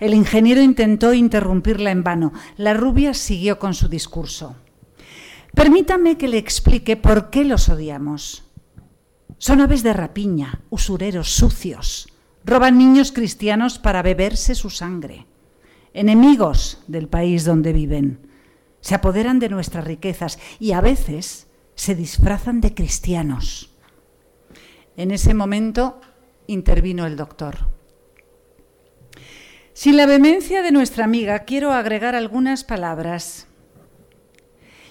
El 0.00 0.14
ingeniero 0.14 0.62
intentó 0.62 1.12
interrumpirla 1.12 1.90
en 1.90 2.02
vano. 2.02 2.32
La 2.56 2.72
rubia 2.74 3.12
siguió 3.12 3.58
con 3.58 3.74
su 3.74 3.88
discurso. 3.88 4.56
Permítame 5.54 6.16
que 6.16 6.26
le 6.26 6.38
explique 6.38 6.96
por 6.96 7.28
qué 7.28 7.44
los 7.44 7.68
odiamos. 7.68 8.44
Son 9.36 9.60
aves 9.60 9.82
de 9.82 9.92
rapiña, 9.92 10.62
usureros 10.70 11.30
sucios. 11.30 12.08
Roban 12.44 12.78
niños 12.78 13.12
cristianos 13.12 13.78
para 13.78 14.02
beberse 14.02 14.54
su 14.54 14.70
sangre. 14.70 15.26
Enemigos 15.92 16.82
del 16.86 17.08
país 17.08 17.44
donde 17.44 17.74
viven. 17.74 18.26
Se 18.80 18.94
apoderan 18.94 19.38
de 19.38 19.50
nuestras 19.50 19.84
riquezas 19.84 20.38
y 20.58 20.72
a 20.72 20.80
veces 20.80 21.48
se 21.74 21.94
disfrazan 21.94 22.62
de 22.62 22.74
cristianos. 22.74 23.70
En 24.96 25.10
ese 25.10 25.34
momento 25.34 26.00
intervino 26.46 27.06
el 27.06 27.16
doctor. 27.16 27.79
Sin 29.80 29.96
la 29.96 30.04
vehemencia 30.04 30.60
de 30.60 30.72
nuestra 30.72 31.06
amiga, 31.06 31.38
quiero 31.38 31.72
agregar 31.72 32.14
algunas 32.14 32.64
palabras. 32.64 33.46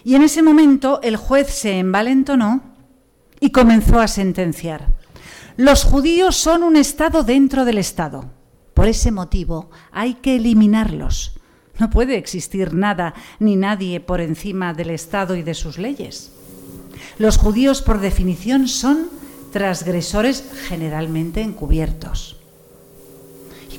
Y 0.03 0.15
en 0.15 0.24
ese 0.24 0.41
momento 0.41 1.00
el 1.03 1.15
juez 1.15 1.48
se 1.51 1.77
envalentonó 1.77 2.63
y 3.39 3.51
comenzó 3.51 4.00
a 4.00 4.08
sentenciar. 4.08 4.88
Los 5.58 5.84
judíos 5.84 6.38
son 6.38 6.63
un 6.63 6.75
Estado 6.75 7.22
dentro 7.22 7.65
del 7.65 7.77
Estado. 7.77 8.31
Por 8.74 8.88
ese 8.88 9.12
motivo 9.12 9.69
hay 9.91 10.15
que 10.15 10.38
eliminarlos. 10.38 11.39
No 11.77 11.91
puede 11.91 12.17
existir 12.17 12.74
nada 12.74 13.13
ni 13.38 13.58
nadie 13.58 14.00
por 14.00 14.22
encima 14.22 14.74
del 14.74 14.89
Estado 14.89 15.36
y 15.36 15.43
de 15.43 15.53
sus 15.53 15.77
leyes. 15.77 16.31
Los 17.19 17.38
judíos, 17.38 17.84
por 17.84 18.00
definición, 18.00 18.67
son 18.67 19.08
transgresores 19.51 20.50
generalmente 20.67 21.41
encubiertos. 21.41 22.38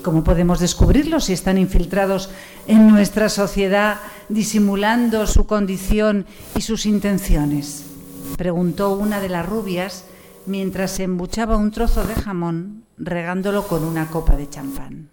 ¿Y 0.01 0.03
cómo 0.03 0.25
podemos 0.25 0.61
descubrirlos 0.61 1.25
si 1.25 1.35
están 1.35 1.59
infiltrados 1.59 2.31
en 2.67 2.89
nuestra 2.89 3.29
sociedad 3.29 3.99
disimulando 4.31 5.27
su 5.27 5.47
condición 5.47 6.25
y 6.57 6.63
sus 6.63 6.87
intenciones? 6.87 7.85
Preguntó 8.39 8.95
una 8.95 9.21
de 9.21 9.29
las 9.29 9.45
rubias 9.45 10.07
mientras 10.47 10.93
se 10.93 11.03
embuchaba 11.03 11.59
un 11.59 11.71
trozo 11.71 12.03
de 12.05 12.15
jamón 12.15 12.85
regándolo 12.97 13.69
con 13.69 13.85
una 13.85 14.07
copa 14.07 14.37
de 14.37 14.49
champán. 14.49 15.11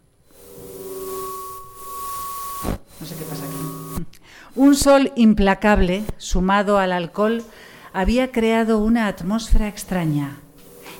No 3.01 3.05
sé 3.05 3.15
qué 3.15 3.25
pasa 3.25 3.43
aquí. 3.43 4.05
Un 4.55 4.75
sol 4.75 5.11
implacable, 5.17 6.05
sumado 6.15 6.77
al 6.77 6.93
alcohol, 6.93 7.43
había 7.91 8.31
creado 8.31 8.79
una 8.79 9.07
atmósfera 9.07 9.67
extraña. 9.67 10.37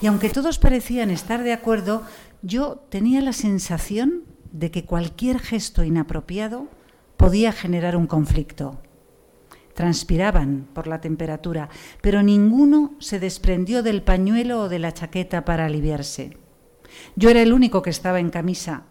Y 0.02 0.08
aunque 0.08 0.30
todos 0.30 0.60
parecían 0.60 1.10
estar 1.10 1.44
de 1.44 1.54
acuerdo, 1.54 2.04
yo 2.42 2.86
tenía 2.90 3.22
la 3.22 3.34
sensación 3.34 4.24
de 4.52 4.72
que 4.72 4.86
cualquier 4.86 5.40
gesto 5.40 5.84
inapropiado 5.84 6.68
podía 7.18 7.52
generar 7.52 7.96
un 7.96 8.08
conflicto. 8.08 8.80
Transpiraban 9.74 10.68
por 10.74 10.88
la 10.88 11.02
temperatura, 11.02 11.70
pero 12.02 12.24
ninguno 12.24 12.96
se 13.00 13.20
desprendió 13.20 13.84
del 13.84 14.04
pañuelo 14.04 14.62
o 14.62 14.70
de 14.70 14.80
la 14.80 14.94
chaqueta 14.94 15.46
para 15.46 15.66
aliviarse. 15.66 16.38
Yo 17.16 17.30
era 17.30 17.42
el 17.42 17.54
único 17.54 17.82
que 17.82 17.90
estaba 17.90 18.20
en 18.20 18.30
camisa, 18.30 18.84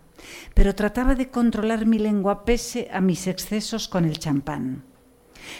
pero 0.54 0.74
trataba 0.74 1.14
de 1.14 1.30
controlar 1.30 1.86
mi 1.86 1.98
lengua 1.98 2.44
pese 2.44 2.88
a 2.92 3.00
mis 3.00 3.26
excesos 3.26 3.88
con 3.88 4.04
el 4.04 4.18
champán. 4.18 4.84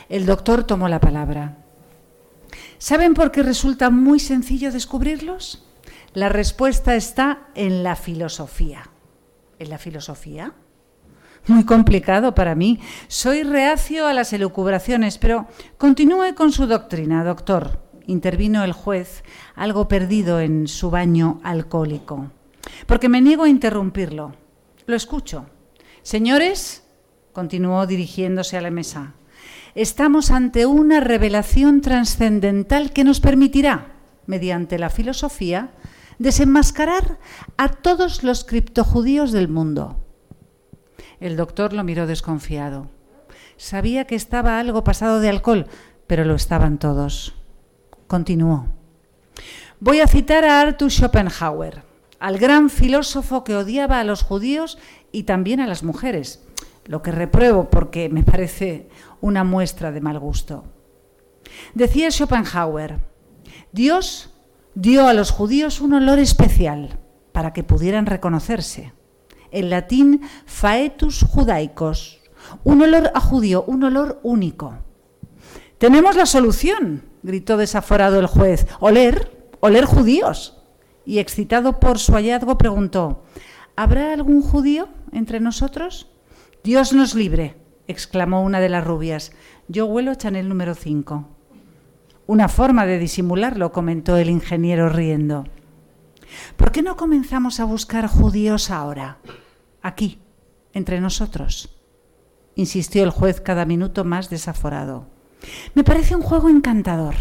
El 0.09 0.27
doctor 0.27 0.65
tomó 0.65 0.89
la 0.89 1.01
palabra. 1.01 1.66
¿Saben 2.79 3.15
por 3.15 3.31
qué 3.31 3.43
resulta 3.43 3.91
muy 3.91 4.21
sencillo 4.21 4.71
descubrirlos? 4.71 5.65
La 6.13 6.29
respuesta 6.29 6.95
está 6.95 7.49
en 7.55 7.83
la 7.83 7.97
filosofía. 7.97 8.91
¿En 9.59 9.71
la 9.71 9.79
filosofía? 9.79 10.53
Muy 11.47 11.65
complicado 11.65 12.35
para 12.35 12.55
mí. 12.55 12.81
Soy 13.09 13.43
reacio 13.43 14.07
a 14.07 14.13
las 14.13 14.33
elucubraciones, 14.33 15.19
pero 15.19 15.47
continúe 15.79 16.35
con 16.35 16.53
su 16.53 16.67
doctrina, 16.67 17.25
doctor. 17.25 17.83
Intervino 18.07 18.65
el 18.65 18.73
juez, 18.73 19.25
algo 19.55 19.89
perdido 19.89 20.41
en 20.41 20.69
su 20.69 20.91
baño 20.91 21.41
alcohólico. 21.45 22.31
Porque 22.87 23.09
me 23.09 23.21
niego 23.21 23.45
a 23.45 23.49
interrumpirlo. 23.49 24.35
Lo 24.87 24.97
escucho. 24.97 25.47
Señores, 26.03 26.85
continuó 27.33 27.87
dirigiéndose 27.87 28.57
a 28.57 28.61
la 28.61 28.71
mesa, 28.71 29.15
estamos 29.77 30.31
ante 30.31 30.65
una 30.67 31.01
revelación 31.01 31.83
trascendental 31.83 32.93
que 32.93 33.05
nos 33.05 33.21
permitirá, 33.21 33.93
mediante 34.27 34.79
la 34.79 34.91
filosofía, 34.91 35.71
desenmascarar 36.19 37.19
a 37.59 37.69
todos 37.69 38.25
los 38.25 38.45
criptojudíos 38.45 39.33
del 39.33 39.49
mundo. 39.49 40.03
El 41.21 41.37
doctor 41.37 41.75
lo 41.75 41.85
miró 41.85 42.07
desconfiado. 42.07 42.89
Sabía 43.59 44.07
que 44.07 44.15
estaba 44.15 44.59
algo 44.59 44.83
pasado 44.83 45.21
de 45.21 45.29
alcohol, 45.29 45.67
pero 46.07 46.25
lo 46.25 46.35
estaban 46.35 46.79
todos. 46.79 47.35
Continuó. 48.07 48.67
Voy 49.79 50.01
a 50.01 50.09
citar 50.09 50.45
a 50.45 50.61
Arthur 50.61 50.91
Schopenhauer 50.91 51.83
al 52.19 52.39
gran 52.39 52.71
filósofo 52.71 53.45
que 53.45 53.57
odiaba 53.57 54.01
a 54.01 54.05
los 54.05 54.23
judíos 54.23 54.79
y 55.13 55.25
también 55.25 55.61
a 55.61 55.67
las 55.67 55.83
mujeres, 55.83 56.43
lo 56.87 57.03
que 57.03 57.13
repruebo 57.13 57.69
porque 57.69 58.09
me 58.09 58.23
parece 58.23 58.89
una 59.21 59.45
muestra 59.45 59.93
de 59.93 60.01
mal 60.01 60.19
gusto. 60.19 60.65
Decía 61.75 62.11
Schopenhauer, 62.11 62.99
Dios 63.73 64.31
dio 64.75 65.07
a 65.07 65.15
los 65.15 65.31
judíos 65.31 65.81
un 65.81 65.95
olor 65.95 66.19
especial 66.19 66.99
para 67.33 67.53
que 67.53 67.63
pudieran 67.63 68.07
reconocerse. 68.07 68.93
En 69.51 69.71
latín, 69.71 70.23
faetus 70.45 71.23
judaicos, 71.23 72.21
un 72.65 72.83
olor 72.83 73.11
a 73.15 73.21
judío, 73.21 73.65
un 73.67 73.85
olor 73.85 74.21
único. 74.23 74.79
Tenemos 75.79 76.17
la 76.17 76.27
solución, 76.27 77.05
gritó 77.23 77.57
desaforado 77.57 78.19
el 78.19 78.27
juez. 78.27 78.67
Oler, 78.81 79.51
oler 79.61 79.85
judíos. 79.85 80.59
Y 81.05 81.19
excitado 81.19 81.79
por 81.79 81.99
su 81.99 82.13
hallazgo 82.15 82.59
preguntó, 82.59 83.23
¿habrá 83.77 84.13
algún 84.13 84.43
judío 84.43 84.89
entre 85.13 85.39
nosotros? 85.39 86.09
Dios 86.65 86.93
nos 86.93 87.15
libre, 87.15 87.57
exclamó 87.89 88.43
una 88.43 88.61
de 88.61 88.69
las 88.69 88.85
rubias. 88.85 89.33
Yo 89.69 89.87
huelo 89.87 90.15
Chanel 90.15 90.49
número 90.49 90.75
5. 90.75 91.29
Una 92.27 92.49
forma 92.49 92.87
de 92.87 92.99
disimularlo, 92.99 93.73
comentó 93.73 94.17
el 94.17 94.31
ingeniero 94.31 94.89
riendo. 94.89 95.45
¿Por 96.57 96.73
qué 96.73 96.83
no 96.83 96.97
comenzamos 96.97 97.61
a 97.61 97.65
buscar 97.65 98.09
judíos 98.09 98.71
ahora? 98.71 99.19
Aquí, 99.83 100.19
entre 100.73 101.01
nosotros, 101.01 101.79
insistió 102.57 103.05
el 103.05 103.11
juez 103.11 103.41
cada 103.41 103.65
minuto 103.65 104.05
más 104.05 104.29
desaforado. 104.29 105.07
Me 105.75 105.85
parece 105.85 106.17
un 106.17 106.23
juego 106.23 106.49
encantador. 106.49 107.15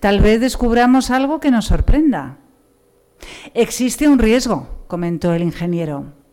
Tal 0.00 0.20
vez 0.20 0.40
descubramos 0.40 1.10
algo 1.10 1.40
que 1.40 1.50
nos 1.50 1.66
sorprenda. 1.66 2.38
Existe 3.54 4.08
un 4.08 4.18
riesgo, 4.18 4.84
comentó 4.88 5.32
el 5.32 5.42
ingeniero. 5.42 6.23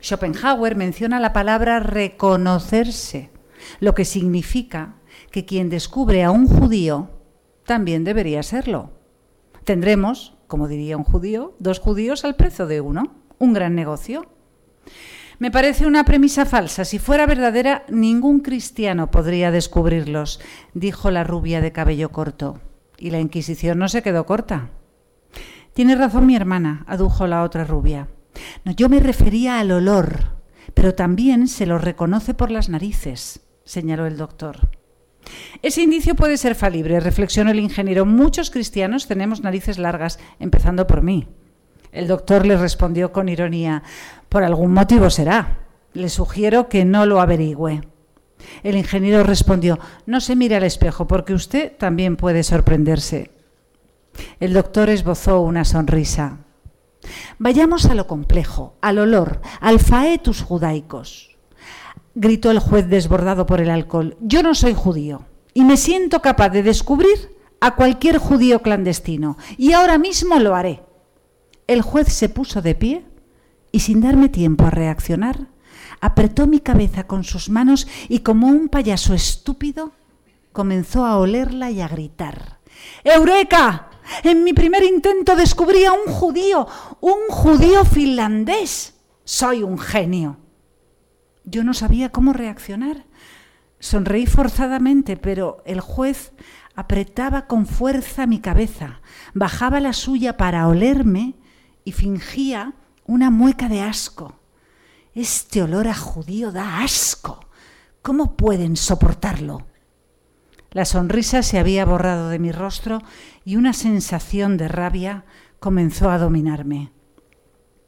Schopenhauer 0.00 0.76
menciona 0.76 1.20
la 1.20 1.32
palabra 1.32 1.80
reconocerse, 1.80 3.30
lo 3.80 3.94
que 3.94 4.04
significa 4.04 4.94
que 5.30 5.44
quien 5.44 5.68
descubre 5.68 6.22
a 6.24 6.30
un 6.30 6.46
judío 6.46 7.10
también 7.64 8.04
debería 8.04 8.42
serlo. 8.42 8.92
Tendremos, 9.64 10.36
como 10.46 10.68
diría 10.68 10.96
un 10.96 11.04
judío, 11.04 11.54
dos 11.58 11.78
judíos 11.80 12.24
al 12.24 12.36
precio 12.36 12.66
de 12.66 12.80
uno. 12.80 13.16
Un 13.38 13.52
gran 13.52 13.74
negocio. 13.74 14.26
Me 15.38 15.50
parece 15.50 15.86
una 15.86 16.04
premisa 16.04 16.46
falsa. 16.46 16.84
Si 16.84 16.98
fuera 16.98 17.26
verdadera, 17.26 17.84
ningún 17.88 18.40
cristiano 18.40 19.10
podría 19.10 19.50
descubrirlos, 19.50 20.40
dijo 20.74 21.10
la 21.10 21.22
rubia 21.22 21.60
de 21.60 21.70
cabello 21.70 22.10
corto. 22.10 22.60
Y 22.96 23.10
la 23.10 23.20
Inquisición 23.20 23.78
no 23.78 23.88
se 23.88 24.02
quedó 24.02 24.26
corta. 24.26 24.70
Tiene 25.74 25.94
razón 25.94 26.26
mi 26.26 26.34
hermana, 26.34 26.84
adujo 26.88 27.28
la 27.28 27.44
otra 27.44 27.64
rubia. 27.64 28.08
Yo 28.64 28.88
me 28.88 29.00
refería 29.00 29.60
al 29.60 29.70
olor, 29.70 30.38
pero 30.74 30.94
también 30.94 31.48
se 31.48 31.66
lo 31.66 31.78
reconoce 31.78 32.34
por 32.34 32.50
las 32.50 32.68
narices, 32.68 33.40
señaló 33.64 34.06
el 34.06 34.16
doctor. 34.16 34.70
Ese 35.62 35.82
indicio 35.82 36.14
puede 36.14 36.36
ser 36.36 36.54
falible, 36.54 37.00
reflexionó 37.00 37.50
el 37.50 37.60
ingeniero. 37.60 38.06
Muchos 38.06 38.50
cristianos 38.50 39.06
tenemos 39.06 39.42
narices 39.42 39.78
largas, 39.78 40.18
empezando 40.38 40.86
por 40.86 41.02
mí. 41.02 41.28
El 41.92 42.06
doctor 42.06 42.46
le 42.46 42.56
respondió 42.56 43.12
con 43.12 43.28
ironía, 43.28 43.82
por 44.28 44.44
algún 44.44 44.72
motivo 44.72 45.10
será. 45.10 45.66
Le 45.94 46.08
sugiero 46.08 46.68
que 46.68 46.84
no 46.84 47.06
lo 47.06 47.20
averigüe. 47.20 47.82
El 48.62 48.76
ingeniero 48.76 49.24
respondió, 49.24 49.78
no 50.06 50.20
se 50.20 50.36
mire 50.36 50.56
al 50.56 50.64
espejo 50.64 51.06
porque 51.06 51.34
usted 51.34 51.72
también 51.76 52.16
puede 52.16 52.42
sorprenderse. 52.42 53.30
El 54.40 54.52
doctor 54.52 54.90
esbozó 54.90 55.40
una 55.40 55.64
sonrisa. 55.64 56.38
Vayamos 57.38 57.86
a 57.86 57.94
lo 57.94 58.06
complejo, 58.06 58.74
al 58.80 58.98
olor, 58.98 59.40
al 59.60 59.80
faetus 59.80 60.42
judaicos 60.42 61.28
gritó 62.18 62.50
el 62.50 62.58
juez 62.58 62.88
desbordado 62.88 63.46
por 63.46 63.60
el 63.60 63.70
alcohol. 63.70 64.16
Yo 64.20 64.42
no 64.42 64.54
soy 64.56 64.74
judío 64.74 65.24
y 65.54 65.64
me 65.64 65.76
siento 65.76 66.20
capaz 66.20 66.50
de 66.50 66.64
descubrir 66.64 67.36
a 67.60 67.76
cualquier 67.76 68.18
judío 68.18 68.60
clandestino 68.60 69.38
y 69.56 69.72
ahora 69.72 69.98
mismo 69.98 70.36
lo 70.40 70.56
haré. 70.56 70.82
El 71.68 71.82
juez 71.82 72.12
se 72.12 72.28
puso 72.28 72.60
de 72.60 72.74
pie 72.74 73.06
y 73.70 73.80
sin 73.80 74.00
darme 74.00 74.28
tiempo 74.28 74.64
a 74.64 74.70
reaccionar, 74.70 75.46
apretó 76.00 76.48
mi 76.48 76.58
cabeza 76.58 77.06
con 77.06 77.22
sus 77.22 77.50
manos 77.50 77.86
y 78.08 78.20
como 78.20 78.48
un 78.48 78.68
payaso 78.68 79.14
estúpido 79.14 79.92
comenzó 80.52 81.06
a 81.06 81.18
olerla 81.18 81.70
y 81.70 81.80
a 81.80 81.88
gritar. 81.88 82.58
¡Eureka! 83.04 83.90
En 84.22 84.44
mi 84.44 84.52
primer 84.52 84.82
intento 84.82 85.36
descubrí 85.36 85.84
a 85.84 85.92
un 85.92 86.12
judío, 86.12 86.66
un 87.00 87.28
judío 87.28 87.84
finlandés. 87.84 88.94
Soy 89.24 89.62
un 89.62 89.78
genio. 89.78 90.38
Yo 91.44 91.64
no 91.64 91.74
sabía 91.74 92.10
cómo 92.10 92.32
reaccionar. 92.32 93.04
Sonreí 93.80 94.26
forzadamente, 94.26 95.16
pero 95.16 95.62
el 95.64 95.80
juez 95.80 96.32
apretaba 96.74 97.46
con 97.46 97.66
fuerza 97.66 98.26
mi 98.26 98.40
cabeza, 98.40 99.00
bajaba 99.34 99.80
la 99.80 99.92
suya 99.92 100.36
para 100.36 100.68
olerme 100.68 101.34
y 101.84 101.92
fingía 101.92 102.74
una 103.06 103.30
mueca 103.30 103.68
de 103.68 103.82
asco. 103.82 104.40
Este 105.14 105.62
olor 105.62 105.88
a 105.88 105.94
judío 105.94 106.52
da 106.52 106.82
asco. 106.82 107.40
¿Cómo 108.02 108.36
pueden 108.36 108.76
soportarlo? 108.76 109.67
La 110.70 110.84
sonrisa 110.84 111.42
se 111.42 111.58
había 111.58 111.84
borrado 111.84 112.28
de 112.28 112.38
mi 112.38 112.52
rostro 112.52 113.00
y 113.44 113.56
una 113.56 113.72
sensación 113.72 114.56
de 114.56 114.68
rabia 114.68 115.24
comenzó 115.60 116.10
a 116.10 116.18
dominarme. 116.18 116.92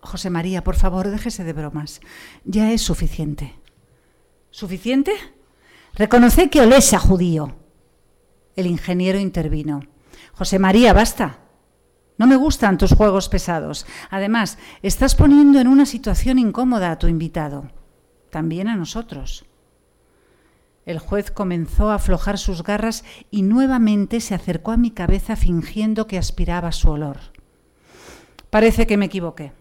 José 0.01 0.31
María, 0.31 0.65
por 0.65 0.77
favor, 0.77 1.09
déjese 1.11 1.45
de 1.45 1.53
bromas. 1.53 2.01
Ya 2.45 2.73
es 2.73 2.81
suficiente. 2.81 3.55
¿Suficiente? 4.51 5.13
Reconoce 5.95 6.49
que 6.49 6.63
olés 6.63 6.95
a 6.95 6.99
judío. 6.99 7.57
El 8.57 8.67
ingeniero 8.67 9.19
intervino. 9.19 9.83
José 10.33 10.59
María, 10.59 10.95
basta. 10.95 11.41
No 12.17 12.27
me 12.27 12.37
gustan 12.37 12.79
tus 12.79 12.95
juegos 12.95 13.29
pesados. 13.29 13.87
Además, 14.11 14.59
estás 14.83 15.15
poniendo 15.15 15.61
en 15.61 15.69
una 15.69 15.87
situación 15.87 16.39
incómoda 16.39 16.91
a 16.91 16.99
tu 16.99 17.07
invitado. 17.07 17.71
También 18.31 18.69
a 18.69 18.77
nosotros. 18.77 19.45
El 20.87 20.99
juez 20.99 21.31
comenzó 21.31 21.91
a 21.91 21.97
aflojar 21.97 22.39
sus 22.39 22.63
garras 22.63 23.05
y 23.31 23.43
nuevamente 23.43 24.21
se 24.21 24.35
acercó 24.35 24.73
a 24.73 24.77
mi 24.77 24.91
cabeza 24.91 25.37
fingiendo 25.37 26.07
que 26.07 26.19
aspiraba 26.19 26.73
su 26.73 26.91
olor. 26.91 27.19
Parece 28.51 28.87
que 28.87 28.97
me 28.97 29.07
equivoqué 29.07 29.53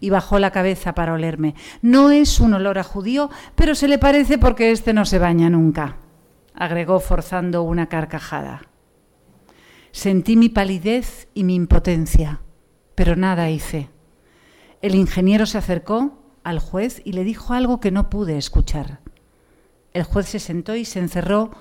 y 0.00 0.10
bajó 0.10 0.38
la 0.38 0.50
cabeza 0.50 0.94
para 0.94 1.14
olerme. 1.14 1.54
No 1.80 2.10
es 2.10 2.40
un 2.40 2.52
olor 2.54 2.78
a 2.78 2.82
judío, 2.82 3.30
pero 3.54 3.74
se 3.74 3.88
le 3.88 3.98
parece 3.98 4.36
porque 4.36 4.70
éste 4.70 4.92
no 4.92 5.04
se 5.06 5.18
baña 5.18 5.48
nunca, 5.48 5.96
agregó 6.54 7.00
forzando 7.00 7.62
una 7.62 7.88
carcajada. 7.88 8.62
Sentí 9.92 10.36
mi 10.36 10.48
palidez 10.48 11.28
y 11.34 11.44
mi 11.44 11.54
impotencia, 11.54 12.40
pero 12.94 13.16
nada 13.16 13.48
hice. 13.48 13.88
El 14.82 14.96
ingeniero 14.96 15.46
se 15.46 15.56
acercó 15.56 16.18
al 16.42 16.58
juez 16.58 17.00
y 17.04 17.12
le 17.12 17.24
dijo 17.24 17.54
algo 17.54 17.80
que 17.80 17.92
no 17.92 18.10
pude 18.10 18.36
escuchar. 18.36 19.03
El 19.94 20.02
juez 20.02 20.28
se 20.28 20.40
sentó 20.40 20.74
y 20.74 20.84
se 20.84 20.98
encerró 20.98 21.52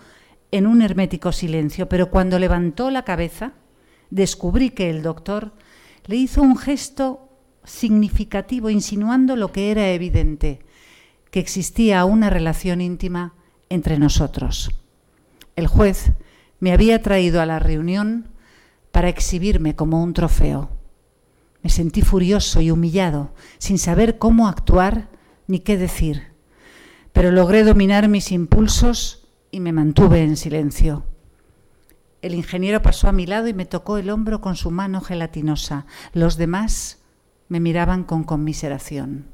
en 0.52 0.67
un 0.67 0.82
hermético 0.82 1.32
silencio, 1.32 1.88
pero 1.88 2.10
cuando 2.10 2.39
levantó 2.39 2.89
la 2.89 3.06
cabeza, 3.06 3.54
descubrí 4.10 4.72
que 4.72 4.89
el 4.89 5.04
doctor 5.04 5.54
le 6.08 6.15
hizo 6.15 6.41
un 6.41 6.58
gesto 6.58 7.30
significativo, 7.63 8.69
insinuando 8.69 9.36
lo 9.36 9.52
que 9.52 9.72
era 9.72 9.91
evidente, 9.91 10.60
que 11.32 11.39
existía 11.39 12.04
una 12.06 12.30
relación 12.30 12.82
íntima 12.82 13.36
entre 13.69 13.98
nosotros. 13.98 14.72
El 15.56 15.67
juez 15.67 16.12
me 16.60 16.72
había 16.72 17.02
traído 17.02 17.39
a 17.39 17.46
la 17.46 17.60
reunión 17.60 18.30
para 18.91 19.10
exhibirme 19.10 19.76
como 19.76 20.04
un 20.04 20.13
trofeo. 20.13 20.69
Me 21.62 21.69
sentí 21.69 22.02
furioso 22.02 22.62
y 22.62 22.72
humillado, 22.72 23.34
sin 23.60 23.78
saber 23.78 24.17
cómo 24.17 24.48
actuar 24.48 25.10
ni 25.48 25.60
qué 25.60 25.78
decir, 25.78 26.33
pero 27.13 27.32
logré 27.32 27.63
dominar 27.63 28.10
mis 28.10 28.32
impulsos 28.32 29.28
y 29.52 29.60
me 29.60 29.71
mantuve 29.71 30.23
en 30.23 30.36
silencio. 30.36 31.06
El 32.21 32.34
ingeniero 32.34 32.82
pasó 32.82 33.08
a 33.08 33.12
mi 33.12 33.26
lado 33.26 33.47
y 33.47 33.54
me 33.54 33.65
tocó 33.65 33.97
el 33.97 34.10
hombro 34.10 34.41
con 34.41 34.56
su 34.56 34.71
mano 34.71 35.02
gelatinosa. 35.02 35.86
Los 36.13 36.38
demás 36.38 37.04
me 37.49 37.60
miraban 37.60 38.04
con 38.04 38.23
conmiseración. 38.23 39.28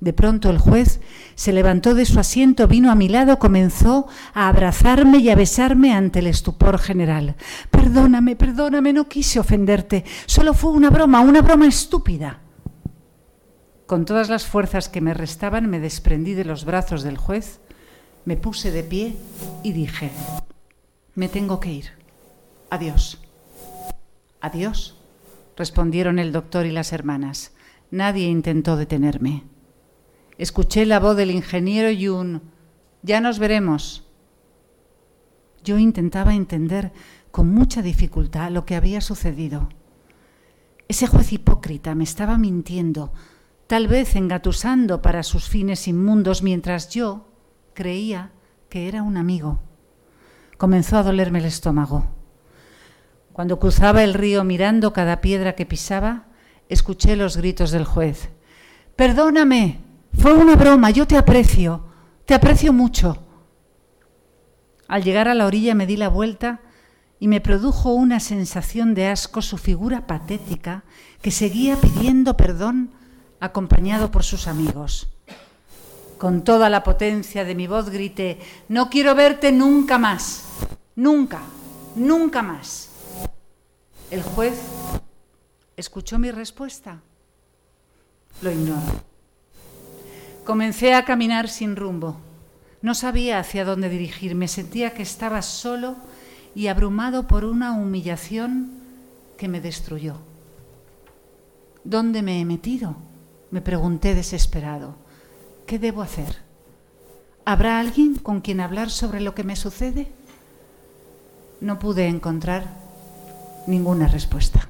De 0.00 0.12
pronto 0.12 0.50
el 0.50 0.58
juez 0.58 1.00
se 1.34 1.52
levantó 1.52 1.94
de 1.94 2.06
su 2.06 2.20
asiento, 2.20 2.68
vino 2.68 2.90
a 2.90 2.94
mi 2.94 3.08
lado, 3.08 3.38
comenzó 3.38 4.06
a 4.32 4.48
abrazarme 4.48 5.18
y 5.18 5.28
a 5.28 5.34
besarme 5.34 5.92
ante 5.92 6.20
el 6.20 6.28
estupor 6.28 6.78
general. 6.78 7.34
Perdóname, 7.70 8.36
perdóname, 8.36 8.92
no 8.92 9.08
quise 9.08 9.40
ofenderte. 9.40 10.04
Solo 10.26 10.54
fue 10.54 10.70
una 10.70 10.90
broma, 10.90 11.20
una 11.20 11.42
broma 11.42 11.66
estúpida. 11.66 12.40
Con 13.88 14.04
todas 14.04 14.28
las 14.28 14.46
fuerzas 14.46 14.88
que 14.88 15.00
me 15.00 15.14
restaban, 15.14 15.68
me 15.68 15.80
desprendí 15.80 16.34
de 16.34 16.44
los 16.44 16.64
brazos 16.64 17.02
del 17.02 17.18
juez, 17.18 17.58
me 18.24 18.36
puse 18.36 18.70
de 18.70 18.84
pie 18.84 19.16
y 19.64 19.72
dije, 19.72 20.12
me 21.16 21.28
tengo 21.28 21.58
que 21.58 21.72
ir. 21.72 21.86
Adiós. 22.70 23.18
Adiós 24.40 24.94
respondieron 25.58 26.20
el 26.20 26.30
doctor 26.32 26.64
y 26.64 26.70
las 26.70 26.92
hermanas. 26.92 27.52
Nadie 27.90 28.28
intentó 28.28 28.76
detenerme. 28.76 29.42
Escuché 30.38 30.86
la 30.86 31.00
voz 31.00 31.16
del 31.16 31.32
ingeniero 31.32 31.90
y 31.90 32.06
un 32.06 32.42
ya 33.02 33.20
nos 33.20 33.40
veremos. 33.40 34.04
Yo 35.64 35.78
intentaba 35.78 36.34
entender 36.34 36.92
con 37.32 37.52
mucha 37.52 37.82
dificultad 37.82 38.50
lo 38.50 38.64
que 38.64 38.76
había 38.76 39.00
sucedido. 39.00 39.68
Ese 40.86 41.08
juez 41.08 41.32
hipócrita 41.32 41.94
me 41.96 42.04
estaba 42.04 42.38
mintiendo, 42.38 43.12
tal 43.68 43.86
vez 43.86 44.16
engatusando 44.16 45.02
para 45.02 45.22
sus 45.22 45.48
fines 45.48 45.86
inmundos, 45.86 46.42
mientras 46.42 46.88
yo 46.88 47.28
creía 47.74 48.32
que 48.70 48.88
era 48.88 49.02
un 49.02 49.18
amigo. 49.18 49.60
Comenzó 50.56 50.96
a 50.96 51.02
dolerme 51.02 51.38
el 51.38 51.44
estómago. 51.44 52.06
Cuando 53.32 53.60
cruzaba 53.60 54.02
el 54.02 54.14
río 54.14 54.42
mirando 54.42 54.92
cada 54.92 55.20
piedra 55.20 55.54
que 55.54 55.66
pisaba, 55.66 56.28
escuché 56.68 57.14
los 57.14 57.36
gritos 57.36 57.70
del 57.70 57.84
juez. 57.84 58.30
Perdóname, 58.96 59.80
fue 60.14 60.32
una 60.32 60.56
broma, 60.56 60.90
yo 60.90 61.06
te 61.06 61.18
aprecio, 61.18 61.84
te 62.24 62.34
aprecio 62.34 62.72
mucho. 62.72 63.22
Al 64.88 65.04
llegar 65.04 65.28
a 65.28 65.34
la 65.34 65.46
orilla 65.46 65.74
me 65.74 65.86
di 65.86 65.98
la 65.98 66.08
vuelta 66.08 66.62
y 67.20 67.28
me 67.28 67.42
produjo 67.42 67.92
una 67.92 68.18
sensación 68.18 68.94
de 68.94 69.08
asco 69.08 69.42
su 69.42 69.58
figura 69.58 70.06
patética 70.06 70.84
que 71.20 71.30
seguía 71.30 71.76
pidiendo 71.76 72.34
perdón 72.34 72.92
acompañado 73.40 74.10
por 74.10 74.24
sus 74.24 74.46
amigos. 74.46 75.08
Con 76.18 76.42
toda 76.42 76.68
la 76.68 76.82
potencia 76.82 77.44
de 77.44 77.54
mi 77.54 77.66
voz 77.66 77.90
grité, 77.90 78.40
no 78.68 78.90
quiero 78.90 79.14
verte 79.14 79.52
nunca 79.52 79.98
más, 79.98 80.44
nunca, 80.96 81.40
nunca 81.94 82.42
más. 82.42 82.88
El 84.10 84.22
juez 84.22 84.58
escuchó 85.76 86.18
mi 86.18 86.30
respuesta. 86.30 87.00
Lo 88.42 88.50
ignoró. 88.50 88.80
Comencé 90.44 90.94
a 90.94 91.04
caminar 91.04 91.48
sin 91.48 91.76
rumbo. 91.76 92.16
No 92.80 92.94
sabía 92.94 93.38
hacia 93.38 93.64
dónde 93.64 93.88
dirigirme, 93.88 94.48
sentía 94.48 94.94
que 94.94 95.02
estaba 95.02 95.42
solo 95.42 95.96
y 96.54 96.68
abrumado 96.68 97.26
por 97.26 97.44
una 97.44 97.72
humillación 97.72 98.70
que 99.36 99.48
me 99.48 99.60
destruyó. 99.60 100.16
¿Dónde 101.84 102.22
me 102.22 102.40
he 102.40 102.44
metido? 102.44 102.96
Me 103.50 103.60
pregunté 103.60 104.14
desesperado. 104.14 104.96
¿Qué 105.66 105.78
debo 105.78 106.02
hacer? 106.02 106.36
¿Habrá 107.44 107.80
alguien 107.80 108.16
con 108.16 108.40
quien 108.40 108.60
hablar 108.60 108.90
sobre 108.90 109.20
lo 109.20 109.34
que 109.34 109.44
me 109.44 109.56
sucede? 109.56 110.12
No 111.60 111.78
pude 111.78 112.06
encontrar 112.06 112.64
ninguna 113.66 114.06
respuesta. 114.06 114.68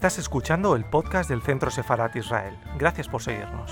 Estás 0.00 0.18
escuchando 0.18 0.76
el 0.76 0.86
podcast 0.86 1.28
del 1.28 1.42
Centro 1.42 1.70
Sefarat 1.70 2.16
Israel. 2.16 2.56
Gracias 2.78 3.06
por 3.06 3.22
seguirnos. 3.22 3.70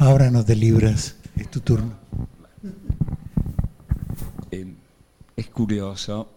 Ahora 0.00 0.32
nos 0.32 0.44
delibras, 0.44 1.16
es 1.36 1.48
tu 1.48 1.60
turno. 1.60 1.92
Eh, 4.50 4.74
es 5.36 5.46
curioso 5.46 6.28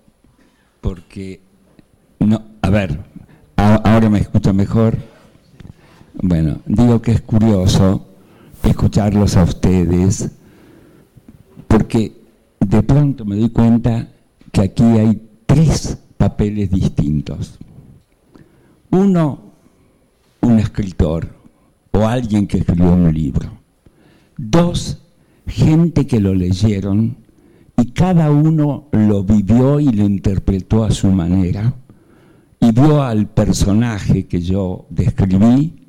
porque, 0.82 1.42
no, 2.20 2.44
a 2.62 2.70
ver, 2.70 3.15
me 4.10 4.20
escucha 4.20 4.54
mejor. 4.54 4.98
Bueno, 6.22 6.60
digo 6.66 7.02
que 7.02 7.12
es 7.12 7.22
curioso 7.22 8.08
escucharlos 8.64 9.38
a 9.38 9.44
ustedes 9.44 10.32
porque 11.68 12.14
de 12.60 12.84
pronto 12.84 13.26
me 13.26 13.36
doy 13.36 13.50
cuenta 13.50 14.08
que 14.52 14.62
aquí 14.62 14.84
hay 14.84 15.22
tres 15.46 15.98
papeles 16.18 16.72
distintos. 16.72 17.58
Uno, 18.92 19.40
un 20.42 20.60
escritor 20.60 21.30
o 21.92 22.08
alguien 22.08 22.48
que 22.48 22.60
escribió 22.60 22.94
un 22.94 23.14
libro. 23.14 23.50
Dos, 24.38 25.02
gente 25.48 26.08
que 26.08 26.20
lo 26.20 26.34
leyeron 26.34 27.18
y 27.78 27.92
cada 27.92 28.32
uno 28.32 28.86
lo 28.92 29.24
vivió 29.24 29.80
y 29.80 29.90
lo 29.92 30.06
interpretó 30.06 30.84
a 30.84 30.92
su 30.92 31.12
manera 31.12 31.74
vio 32.72 33.04
al 33.04 33.28
personaje 33.28 34.26
que 34.26 34.42
yo 34.42 34.86
describí 34.90 35.86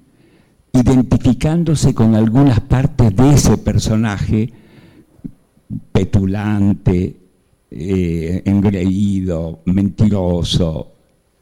identificándose 0.72 1.94
con 1.94 2.14
algunas 2.14 2.60
partes 2.60 3.14
de 3.14 3.32
ese 3.32 3.56
personaje 3.58 4.52
petulante, 5.92 7.16
eh, 7.70 8.42
engreído, 8.44 9.62
mentiroso, 9.64 10.92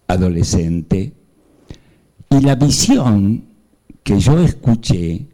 adolescente. 0.07 1.13
Y 2.31 2.41
la 2.41 2.55
visión 2.55 3.45
que 4.03 4.19
yo 4.21 4.39
escuché 4.41 5.27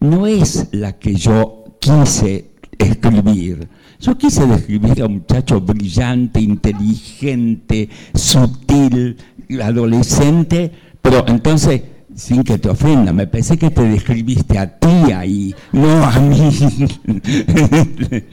no 0.00 0.26
es 0.26 0.68
la 0.72 0.98
que 0.98 1.14
yo 1.14 1.64
quise 1.80 2.52
escribir. 2.78 3.68
Yo 4.00 4.16
quise 4.16 4.46
describir 4.46 5.02
a 5.02 5.06
un 5.06 5.14
muchacho 5.14 5.60
brillante, 5.60 6.40
inteligente, 6.40 7.88
sutil, 8.14 9.16
adolescente, 9.60 10.70
pero 11.02 11.24
entonces, 11.26 11.82
sin 12.14 12.44
que 12.44 12.58
te 12.58 12.68
ofenda, 12.68 13.12
me 13.12 13.26
pensé 13.26 13.58
que 13.58 13.70
te 13.70 13.82
describiste 13.82 14.56
a 14.56 14.78
ti 14.78 15.12
ahí, 15.12 15.54
no 15.72 16.04
a 16.04 16.18
mí. 16.20 16.48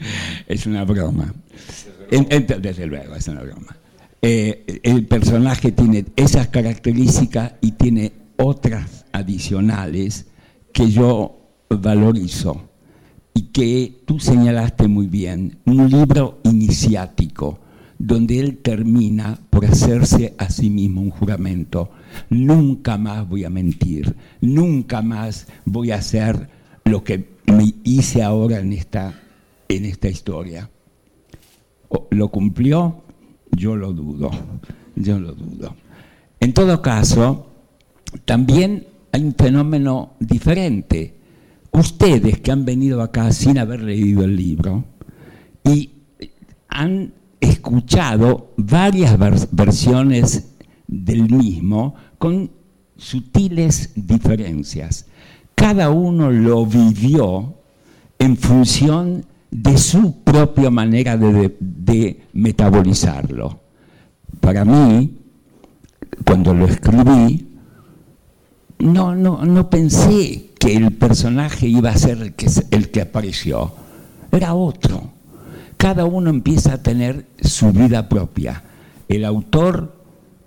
es 0.46 0.66
una 0.66 0.84
broma. 0.84 1.34
Desde 2.10 2.86
luego, 2.86 3.16
es 3.16 3.26
una 3.26 3.42
broma. 3.42 3.76
Eh, 4.22 4.80
el 4.84 5.06
personaje 5.06 5.72
tiene 5.72 6.04
esas 6.14 6.46
características 6.48 7.54
y 7.60 7.72
tiene 7.72 8.12
otras 8.36 9.04
adicionales 9.12 10.26
que 10.72 10.90
yo 10.90 11.38
valorizo 11.68 12.65
y 13.36 13.42
que 13.52 14.00
tú 14.06 14.18
señalaste 14.18 14.88
muy 14.88 15.08
bien, 15.08 15.58
un 15.66 15.90
libro 15.90 16.38
iniciático, 16.44 17.58
donde 17.98 18.40
él 18.40 18.56
termina 18.56 19.38
por 19.50 19.66
hacerse 19.66 20.34
a 20.38 20.48
sí 20.48 20.70
mismo 20.70 21.02
un 21.02 21.10
juramento. 21.10 21.90
Nunca 22.30 22.96
más 22.96 23.28
voy 23.28 23.44
a 23.44 23.50
mentir, 23.50 24.16
nunca 24.40 25.02
más 25.02 25.48
voy 25.66 25.90
a 25.90 25.96
hacer 25.96 26.48
lo 26.84 27.04
que 27.04 27.28
me 27.46 27.74
hice 27.84 28.22
ahora 28.22 28.58
en 28.58 28.72
esta, 28.72 29.20
en 29.68 29.84
esta 29.84 30.08
historia. 30.08 30.70
¿Lo 32.08 32.28
cumplió? 32.28 33.02
Yo 33.50 33.76
lo 33.76 33.92
dudo, 33.92 34.30
yo 34.94 35.20
lo 35.20 35.34
dudo. 35.34 35.76
En 36.40 36.54
todo 36.54 36.80
caso, 36.80 37.48
también 38.24 38.86
hay 39.12 39.24
un 39.24 39.34
fenómeno 39.34 40.14
diferente. 40.20 41.16
Ustedes 41.76 42.40
que 42.40 42.50
han 42.52 42.64
venido 42.64 43.02
acá 43.02 43.30
sin 43.32 43.58
haber 43.58 43.82
leído 43.82 44.24
el 44.24 44.34
libro 44.34 44.84
y 45.62 45.90
han 46.68 47.12
escuchado 47.38 48.52
varias 48.56 49.18
vers- 49.18 49.48
versiones 49.52 50.54
del 50.86 51.28
mismo 51.30 51.94
con 52.16 52.50
sutiles 52.96 53.90
diferencias. 53.94 55.06
Cada 55.54 55.90
uno 55.90 56.30
lo 56.30 56.64
vivió 56.64 57.54
en 58.18 58.38
función 58.38 59.26
de 59.50 59.76
su 59.76 60.22
propia 60.24 60.70
manera 60.70 61.18
de, 61.18 61.30
de- 61.32 61.56
de 61.60 62.22
metabolizarlo. 62.32 63.60
Para 64.40 64.64
mí, 64.64 65.14
cuando 66.24 66.54
lo 66.54 66.64
escribí, 66.66 67.48
no, 68.78 69.14
no, 69.14 69.44
no 69.44 69.68
pensé 69.68 70.50
que 70.66 70.74
el 70.74 70.90
personaje 70.92 71.68
iba 71.68 71.90
a 71.90 71.96
ser 71.96 72.18
el 72.18 72.34
que, 72.34 72.48
el 72.72 72.90
que 72.90 73.00
apareció. 73.00 73.72
Era 74.32 74.54
otro. 74.54 75.12
Cada 75.76 76.04
uno 76.04 76.28
empieza 76.28 76.74
a 76.74 76.82
tener 76.82 77.26
su 77.40 77.70
vida 77.72 78.08
propia. 78.08 78.64
El 79.08 79.24
autor, 79.24 79.94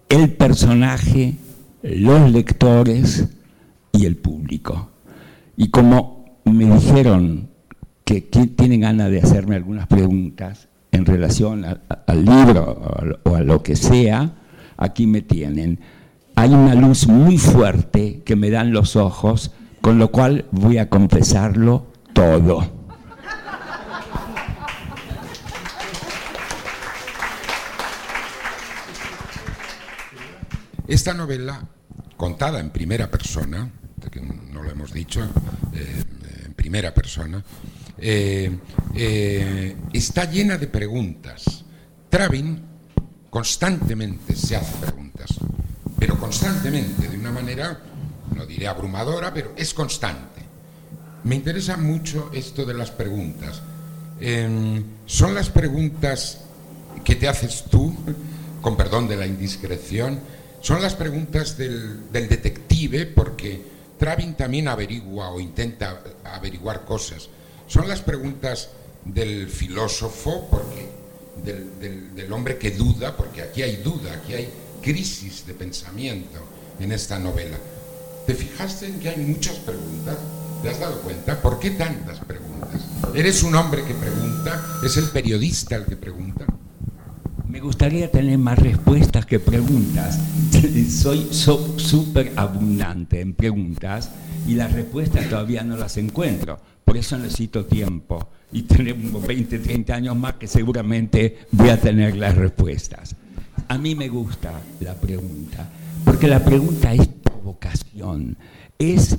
el 0.10 0.34
personaje, 0.34 1.36
los 1.84 2.30
lectores 2.32 3.30
y 3.94 4.06
el 4.06 4.18
público. 4.18 4.90
Y 5.56 5.70
como 5.70 6.26
me 6.44 6.66
dijeron 6.66 7.50
que, 8.04 8.20
tienen 8.20 8.82
ganas 8.82 9.12
de 9.12 9.20
hacerme 9.22 9.56
algunas 9.56 9.88
preguntas 9.88 10.68
en 10.92 11.06
relación 11.06 11.64
al 11.64 12.26
libro 12.26 13.20
o 13.24 13.36
a 13.36 13.42
lo 13.42 13.64
que 13.64 13.78
sea, 13.78 14.34
aquí 14.76 15.08
me 15.08 15.22
tienen. 15.22 15.80
Hay 16.36 16.50
una 16.50 16.76
luz 16.76 17.08
muy 17.08 17.38
fuerte 17.38 18.22
que 18.26 18.36
me 18.36 18.50
dan 18.50 18.74
los 18.74 18.98
ojos, 18.98 19.54
con 19.82 19.98
lo 19.98 20.12
cual 20.12 20.46
voy 20.52 20.78
a 20.78 20.90
confesarlo 20.90 21.88
todo. 22.14 22.80
Esta 30.88 31.14
novela, 31.14 31.62
contada 32.18 32.60
en 32.60 32.72
primera 32.72 33.12
persona, 33.12 33.70
que 34.12 34.22
no 34.22 34.64
lo 34.64 34.72
hemos 34.72 34.92
dicho, 34.92 35.22
eh, 35.74 36.04
en 36.46 36.54
primera 36.56 36.94
persona, 36.94 37.44
eh, 38.00 38.58
eh, 38.96 39.76
está 39.94 40.26
llena 40.26 40.58
de 40.58 40.68
preguntas. 40.68 41.64
Travin 42.10 42.60
constantemente 43.30 44.36
se 44.36 44.56
hace 44.56 44.76
preguntas, 44.78 45.30
pero 46.00 46.18
constantemente, 46.18 47.08
de 47.08 47.18
una 47.18 47.32
manera 47.32 47.80
diré 48.46 48.68
abrumadora, 48.68 49.34
pero 49.34 49.54
es 49.56 49.74
constante. 49.74 50.42
Me 51.24 51.36
interesa 51.36 51.78
mucho 51.78 52.30
esto 52.34 52.66
de 52.66 52.74
las 52.74 52.92
preguntas. 52.92 53.62
Em, 54.20 54.84
son 55.06 55.34
las 55.34 55.50
preguntas 55.50 56.42
que 57.04 57.16
te 57.16 57.28
haces 57.28 57.66
tú, 57.70 57.96
con 58.62 58.76
perdón 58.76 59.08
de 59.08 59.18
la 59.18 59.26
indiscreción, 59.26 60.20
son 60.62 60.82
las 60.82 60.96
preguntas 60.96 61.58
del, 61.58 62.12
del 62.12 62.28
detective, 62.28 63.06
porque 63.06 63.62
Travin 63.98 64.34
también 64.36 64.68
averigua 64.68 65.30
o 65.30 65.40
intenta 65.40 66.02
averiguar 66.24 66.86
cosas. 66.86 67.30
Son 67.68 67.88
las 67.88 68.02
preguntas 68.02 68.70
del 69.06 69.48
filósofo, 69.50 70.48
porque 70.50 70.90
del, 71.44 72.16
del, 72.16 72.34
hombre 72.34 72.58
que 72.58 72.72
duda, 72.72 73.16
porque 73.16 73.42
aquí 73.42 73.62
hay 73.62 73.78
duda, 73.78 74.14
aquí 74.14 74.34
hay 74.34 74.50
crisis 74.82 75.46
de 75.46 75.54
pensamiento 75.54 76.40
en 76.80 76.92
esta 76.92 77.20
novela. 77.20 77.58
¿Te 78.30 78.36
fijaste 78.36 78.86
en 78.86 79.00
que 79.00 79.10
hay 79.10 79.26
muchas 79.26 79.56
preguntas? 79.56 80.16
¿Te 80.62 80.70
has 80.70 80.80
dado 80.80 81.02
cuenta? 81.02 81.42
¿Por 81.42 81.58
qué 81.58 81.72
tantas 81.72 82.20
preguntas? 82.20 82.86
¿Eres 83.16 83.42
un 83.42 83.56
hombre 83.56 83.84
que 83.84 83.96
pregunta? 83.96 84.64
¿Es 84.84 84.98
el 84.98 85.06
periodista 85.06 85.78
el 85.78 85.86
que 85.86 85.96
pregunta? 85.96 86.46
Me 87.48 87.60
gustaría 87.60 88.12
tener 88.12 88.38
más 88.38 88.60
respuestas 88.60 89.26
que 89.26 89.40
preguntas. 89.40 90.20
Soy 90.92 91.28
súper 91.32 92.32
abundante 92.36 93.20
en 93.20 93.34
preguntas 93.34 94.12
y 94.48 94.54
las 94.54 94.74
respuestas 94.74 95.28
todavía 95.28 95.64
no 95.64 95.76
las 95.76 95.98
encuentro. 95.98 96.60
Por 96.86 96.98
eso 96.98 97.18
necesito 97.18 97.66
tiempo 97.66 98.30
y 98.52 98.62
tenemos 98.62 99.26
20, 99.26 99.58
30 99.58 99.96
años 99.96 100.16
más 100.16 100.36
que 100.36 100.46
seguramente 100.46 101.48
voy 101.50 101.70
a 101.70 101.82
tener 101.82 102.16
las 102.16 102.36
respuestas. 102.36 103.16
A 103.68 103.80
mí 103.80 103.96
me 103.96 104.08
gusta 104.08 104.52
la 104.82 104.94
pregunta, 104.94 105.68
porque 106.06 106.28
la 106.28 106.46
pregunta 106.46 106.94
es 106.94 107.10
provocación, 107.40 108.38
es 108.78 109.18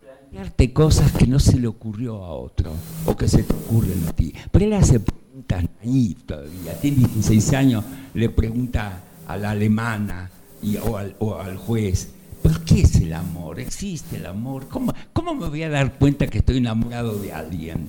plantearte 0.00 0.72
cosas 0.72 1.12
que 1.12 1.26
no 1.26 1.38
se 1.38 1.58
le 1.58 1.66
ocurrió 1.66 2.24
a 2.24 2.34
otro 2.34 2.72
o 3.06 3.16
que 3.16 3.28
se 3.28 3.42
te 3.42 3.52
ocurren 3.52 4.04
a 4.08 4.12
ti. 4.12 4.32
Pero 4.50 4.64
él 4.64 4.72
hace 4.72 5.00
preguntas 5.00 5.64
ahí 5.82 6.16
todavía, 6.26 6.80
tiene 6.80 6.98
16 6.98 7.52
años, 7.52 7.84
le 8.14 8.28
pregunta 8.28 9.02
a 9.26 9.36
la 9.36 9.50
alemana 9.50 10.30
y, 10.62 10.76
o, 10.76 10.96
al, 10.96 11.14
o 11.18 11.36
al 11.36 11.56
juez, 11.56 12.14
¿Pero 12.42 12.56
qué 12.66 12.80
es 12.80 12.96
el 12.96 13.12
amor? 13.12 13.60
¿Existe 13.60 14.16
el 14.16 14.26
amor? 14.26 14.66
¿Cómo, 14.66 14.92
¿Cómo 15.12 15.32
me 15.32 15.48
voy 15.48 15.62
a 15.62 15.68
dar 15.68 15.96
cuenta 15.96 16.26
que 16.26 16.38
estoy 16.38 16.56
enamorado 16.56 17.16
de 17.18 17.32
alguien? 17.32 17.86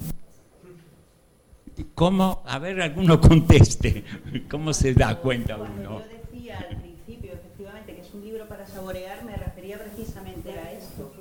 ¿Cómo? 1.96 2.44
A 2.46 2.60
ver, 2.60 2.80
alguno 2.80 3.20
conteste. 3.20 4.04
¿Cómo 4.52 4.74
se 4.74 4.94
da 4.94 5.20
cuenta 5.20 5.58
uno? 5.58 6.02
Yo 6.02 6.06
decía 6.08 6.60
al 6.70 6.78
principio, 6.78 7.34
efectivamente, 7.34 7.96
que 7.96 8.02
es 8.02 8.14
un 8.14 8.24
libro 8.24 8.48
para 8.48 8.63
saborear, 8.74 9.24
me 9.24 9.36
refería 9.36 9.78
precisamente 9.78 10.52
a 10.52 10.72
esto. 10.72 11.14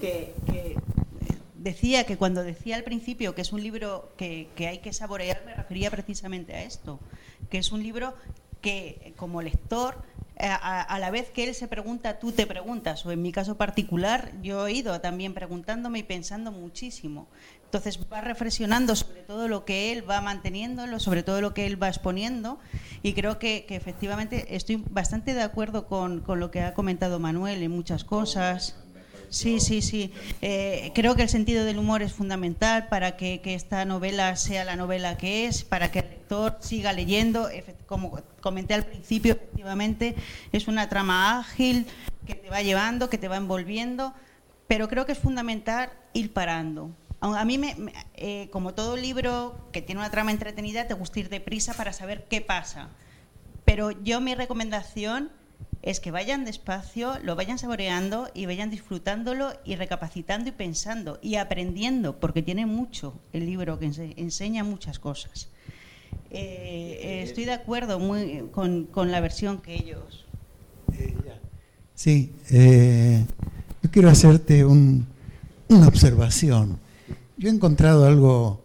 Que, 0.00 0.34
decía 1.54 2.04
que 2.04 2.16
cuando 2.16 2.42
decía 2.42 2.76
al 2.76 2.84
principio 2.84 3.34
que 3.34 3.42
es 3.42 3.52
un 3.52 3.62
libro 3.62 4.12
que 4.16 4.48
hay 4.58 4.78
que 4.78 4.92
saborear, 4.92 5.42
me 5.44 5.54
refería 5.54 5.90
precisamente 5.90 6.54
a 6.54 6.62
esto. 6.62 6.98
Que 7.50 7.58
es 7.58 7.72
un 7.72 7.82
libro 7.82 8.14
que 8.60 9.14
como 9.16 9.42
lector 9.42 9.96
a, 10.42 10.98
la 10.98 11.10
vez 11.10 11.30
que 11.30 11.44
él 11.44 11.54
se 11.54 11.68
pregunta, 11.68 12.18
tú 12.18 12.32
te 12.32 12.46
preguntas, 12.46 13.04
o 13.04 13.12
en 13.12 13.22
mi 13.22 13.32
caso 13.32 13.56
particular, 13.56 14.32
yo 14.42 14.66
he 14.66 14.72
ido 14.72 15.00
también 15.00 15.34
preguntándome 15.34 16.00
y 16.00 16.02
pensando 16.02 16.52
muchísimo. 16.52 17.28
Entonces 17.64 18.00
va 18.12 18.20
reflexionando 18.20 18.96
sobre 18.96 19.22
todo 19.22 19.46
lo 19.46 19.64
que 19.64 19.92
él 19.92 20.08
va 20.08 20.20
manteniendo, 20.20 20.98
sobre 20.98 21.22
todo 21.22 21.40
lo 21.40 21.54
que 21.54 21.66
él 21.66 21.80
va 21.80 21.88
exponiendo, 21.88 22.58
y 23.02 23.12
creo 23.12 23.38
que, 23.38 23.66
efectivamente 23.68 24.56
estoy 24.56 24.82
bastante 24.90 25.34
de 25.34 25.42
acuerdo 25.42 25.86
con 25.86 26.22
lo 26.26 26.50
que 26.50 26.62
ha 26.62 26.74
comentado 26.74 27.18
Manuel 27.18 27.62
en 27.62 27.70
muchas 27.70 28.04
cosas. 28.04 28.76
Sí, 29.30 29.60
sí, 29.60 29.80
sí. 29.80 30.12
Eh, 30.42 30.90
creo 30.92 31.14
que 31.14 31.22
el 31.22 31.28
sentido 31.28 31.64
del 31.64 31.78
humor 31.78 32.02
es 32.02 32.12
fundamental 32.12 32.88
para 32.88 33.16
que, 33.16 33.40
esta 33.44 33.84
novela 33.84 34.34
sea 34.34 34.64
la 34.64 34.74
novela 34.74 35.16
que 35.16 35.46
es, 35.46 35.62
para 35.62 35.92
que 35.92 36.00
el 36.00 36.10
lector 36.10 36.58
siga 36.60 36.92
leyendo. 36.92 37.48
Como 37.86 38.18
comenté 38.40 38.74
al 38.74 38.84
principio, 38.84 39.34
efectivamente, 39.34 40.16
es 40.50 40.66
una 40.66 40.88
trama 40.88 41.38
ágil 41.38 41.86
que 42.26 42.34
te 42.34 42.50
va 42.50 42.60
llevando, 42.62 43.08
que 43.08 43.18
te 43.18 43.28
va 43.28 43.36
envolviendo, 43.36 44.12
pero 44.66 44.88
creo 44.88 45.06
que 45.06 45.12
es 45.12 45.18
fundamental 45.18 45.90
ir 46.12 46.32
parando. 46.32 46.90
A 47.20 47.44
mí, 47.44 47.60
eh, 48.14 48.48
como 48.50 48.74
todo 48.74 48.96
libro 48.96 49.68
que 49.72 49.80
tiene 49.80 50.00
una 50.00 50.10
trama 50.10 50.32
entretenida, 50.32 50.88
te 50.88 50.94
gusta 50.94 51.20
ir 51.20 51.28
deprisa 51.28 51.74
para 51.74 51.92
saber 51.92 52.26
qué 52.28 52.40
pasa. 52.40 52.88
Pero 53.64 53.92
yo 53.92 54.20
mi 54.20 54.34
recomendación 54.34 55.30
es 55.82 56.00
que 56.00 56.10
vayan 56.10 56.44
despacio, 56.44 57.18
lo 57.24 57.36
vayan 57.36 57.58
saboreando 57.58 58.28
y 58.34 58.46
vayan 58.46 58.70
disfrutándolo 58.70 59.52
y 59.64 59.76
recapacitando 59.76 60.50
y 60.50 60.52
pensando 60.52 61.18
y 61.22 61.36
aprendiendo, 61.36 62.20
porque 62.20 62.42
tiene 62.42 62.66
mucho 62.66 63.14
el 63.32 63.46
libro 63.46 63.78
que 63.78 63.86
enseña 64.16 64.62
muchas 64.62 64.98
cosas. 64.98 65.48
Eh, 66.30 67.00
eh, 67.02 67.22
estoy 67.22 67.44
de 67.44 67.52
acuerdo 67.52 67.98
muy, 67.98 68.44
con, 68.52 69.10
la 69.10 69.20
versión 69.20 69.58
que 69.62 69.74
ellos. 69.74 70.26
Sí, 71.94 72.32
eh, 72.50 73.24
yo 73.82 73.90
quiero 73.90 74.10
hacerte 74.10 74.64
una 74.64 75.06
observación. 75.86 76.78
Yo 77.38 77.48
he 77.48 77.52
encontrado 77.52 78.06
algo 78.06 78.62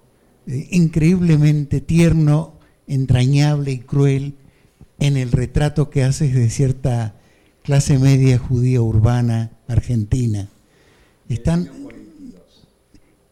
increíblemente 0.48 1.80
tierno, 1.80 2.54
entrañable 2.88 3.72
y 3.72 3.80
cruel 3.80 4.36
en 5.00 5.18
el 5.18 5.32
retrato 5.32 5.90
que 5.90 6.04
haces 6.04 6.34
de 6.34 6.50
cierta 6.50 7.16
clase 7.64 7.98
media 7.98 8.38
judía 8.38 8.82
urbana 8.82 9.52
argentina. 9.68 10.48
Están 11.28 11.70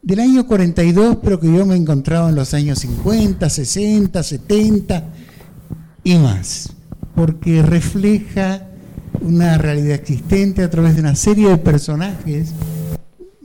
del 0.02 0.20
año 0.20 0.46
42, 0.46 1.18
pero 1.24 1.40
que 1.40 1.52
yo 1.52 1.66
me 1.66 1.76
he 1.76 1.78
encontrado 1.78 2.28
en 2.28 2.36
los 2.36 2.54
años 2.54 2.80
50, 2.80 3.50
60, 3.50 4.22
70 4.22 5.04
y 6.04 6.16
más, 6.16 6.74
porque 7.16 7.62
refleja 7.62 8.68
una 9.22 9.58
realidad 9.58 9.96
existente 9.96 10.64
a 10.64 10.70
través 10.70 10.96
de 10.96 11.02
una 11.02 11.16
serie 11.16 11.48
de 11.50 11.58
personajes 11.58 12.54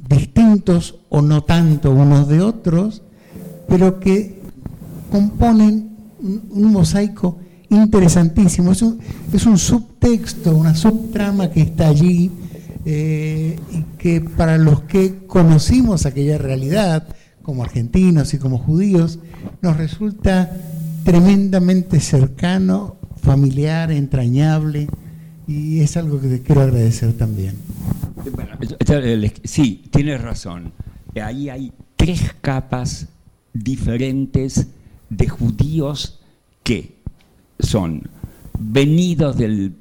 distintos 0.09 0.97
o 1.11 1.23
no 1.23 1.45
tanto 1.45 1.93
unos 1.93 2.29
de 2.29 2.41
otros, 2.41 3.03
pero 3.69 4.01
que 4.01 4.41
componen 5.11 5.97
un 6.21 6.73
mosaico 6.73 7.39
interesantísimo. 7.71 8.73
Es 8.73 8.83
un, 8.83 9.59
subtexto, 9.59 10.57
una 10.57 10.75
subtrama 10.75 11.51
que 11.51 11.63
está 11.63 11.89
allí 11.89 12.31
eh, 12.85 13.59
y 13.73 13.83
que 13.99 14.21
para 14.21 14.59
los 14.59 14.83
que 14.83 15.27
conocimos 15.27 16.07
aquella 16.07 16.39
realidad, 16.39 17.09
como 17.43 17.63
argentinos 17.63 18.35
y 18.35 18.39
como 18.39 18.59
judíos, 18.59 19.19
nos 19.63 19.77
resulta 19.77 20.57
tremendamente 21.05 22.01
cercano, 22.01 22.97
familiar, 23.23 23.91
entrañable, 23.91 24.89
y 25.47 25.81
es 25.81 25.97
algo 25.97 26.21
que 26.21 26.29
te 26.29 26.43
quiero 26.43 26.61
agradecer 26.61 27.15
también. 27.15 27.57
sí, 29.45 29.85
tienes 29.91 30.21
razón. 30.21 30.73
Ahí 31.23 31.49
hay 31.49 31.73
tres 31.97 32.35
capas 32.41 33.09
diferentes 33.55 34.67
de 35.09 35.29
judíos 35.29 36.21
que 36.63 36.98
son 37.59 38.03
venidos 38.59 39.37
del 39.37 39.75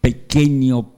pequeño 0.00 0.92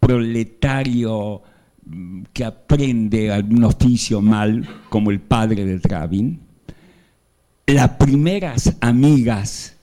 proletario 0.00 1.42
mm, 1.84 2.22
que 2.32 2.44
aprende 2.44 3.32
algún 3.32 3.64
oficio 3.64 4.20
mal, 4.20 4.68
como 4.88 5.10
el 5.10 5.20
padre 5.20 5.64
de 5.64 5.78
Travin, 5.78 6.40
las 7.66 7.90
primeras 7.90 8.76
amigas, 8.80 9.76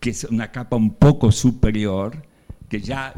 que 0.00 0.10
es 0.10 0.24
una 0.24 0.50
capa 0.50 0.76
un 0.76 0.94
poco 0.94 1.32
superior, 1.32 2.22
que 2.68 2.80
ya 2.80 3.14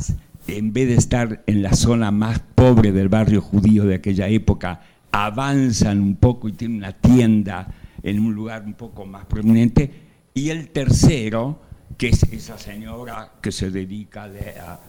en 0.46 0.72
vez 0.72 0.88
de 0.88 0.94
estar 0.94 1.42
en 1.46 1.62
la 1.62 1.72
zona 1.72 2.10
más 2.10 2.40
pobre 2.54 2.92
del 2.92 3.08
barrio 3.08 3.40
judío 3.40 3.84
de 3.84 3.96
aquella 3.96 4.28
época, 4.28 4.82
avanzan 5.10 6.00
un 6.00 6.16
poco 6.16 6.48
y 6.48 6.52
tienen 6.52 6.78
una 6.78 6.92
tienda 6.92 7.68
en 8.02 8.20
un 8.20 8.34
lugar 8.34 8.64
un 8.64 8.74
poco 8.74 9.06
más 9.06 9.24
prominente, 9.26 9.90
y 10.34 10.50
el 10.50 10.68
tercero, 10.68 11.60
que 11.96 12.09
es 12.09 12.22
esa 12.24 12.59
señora 12.59 13.33
que 13.40 13.52
se 13.52 13.70
dedica, 13.70 14.28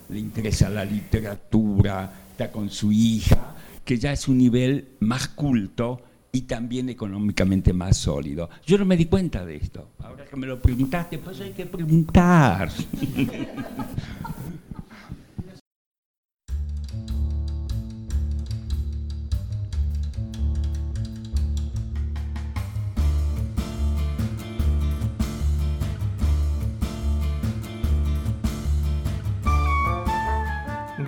le 0.10 0.20
interesa 0.20 0.70
la 0.70 0.86
literatura, 0.86 2.12
está 2.32 2.52
con 2.52 2.70
su 2.70 2.92
hija, 2.92 3.56
que 3.84 3.98
ya 3.98 4.12
es 4.12 4.28
un 4.28 4.38
nivel 4.38 4.90
más 5.00 5.28
culto 5.30 6.02
y 6.32 6.42
también 6.42 6.90
económicamente 6.90 7.72
más 7.74 7.98
sólido. 7.98 8.50
Yo 8.66 8.78
no 8.78 8.86
me 8.86 8.98
di 8.98 9.06
cuenta 9.06 9.46
de 9.46 9.56
esto. 9.56 9.92
Ahora 10.00 10.26
que 10.26 10.36
me 10.36 10.48
lo 10.48 10.60
preguntaste, 10.60 11.18
pues 11.20 11.40
hay 11.40 11.52
que 11.52 11.66
preguntar. 11.66 12.70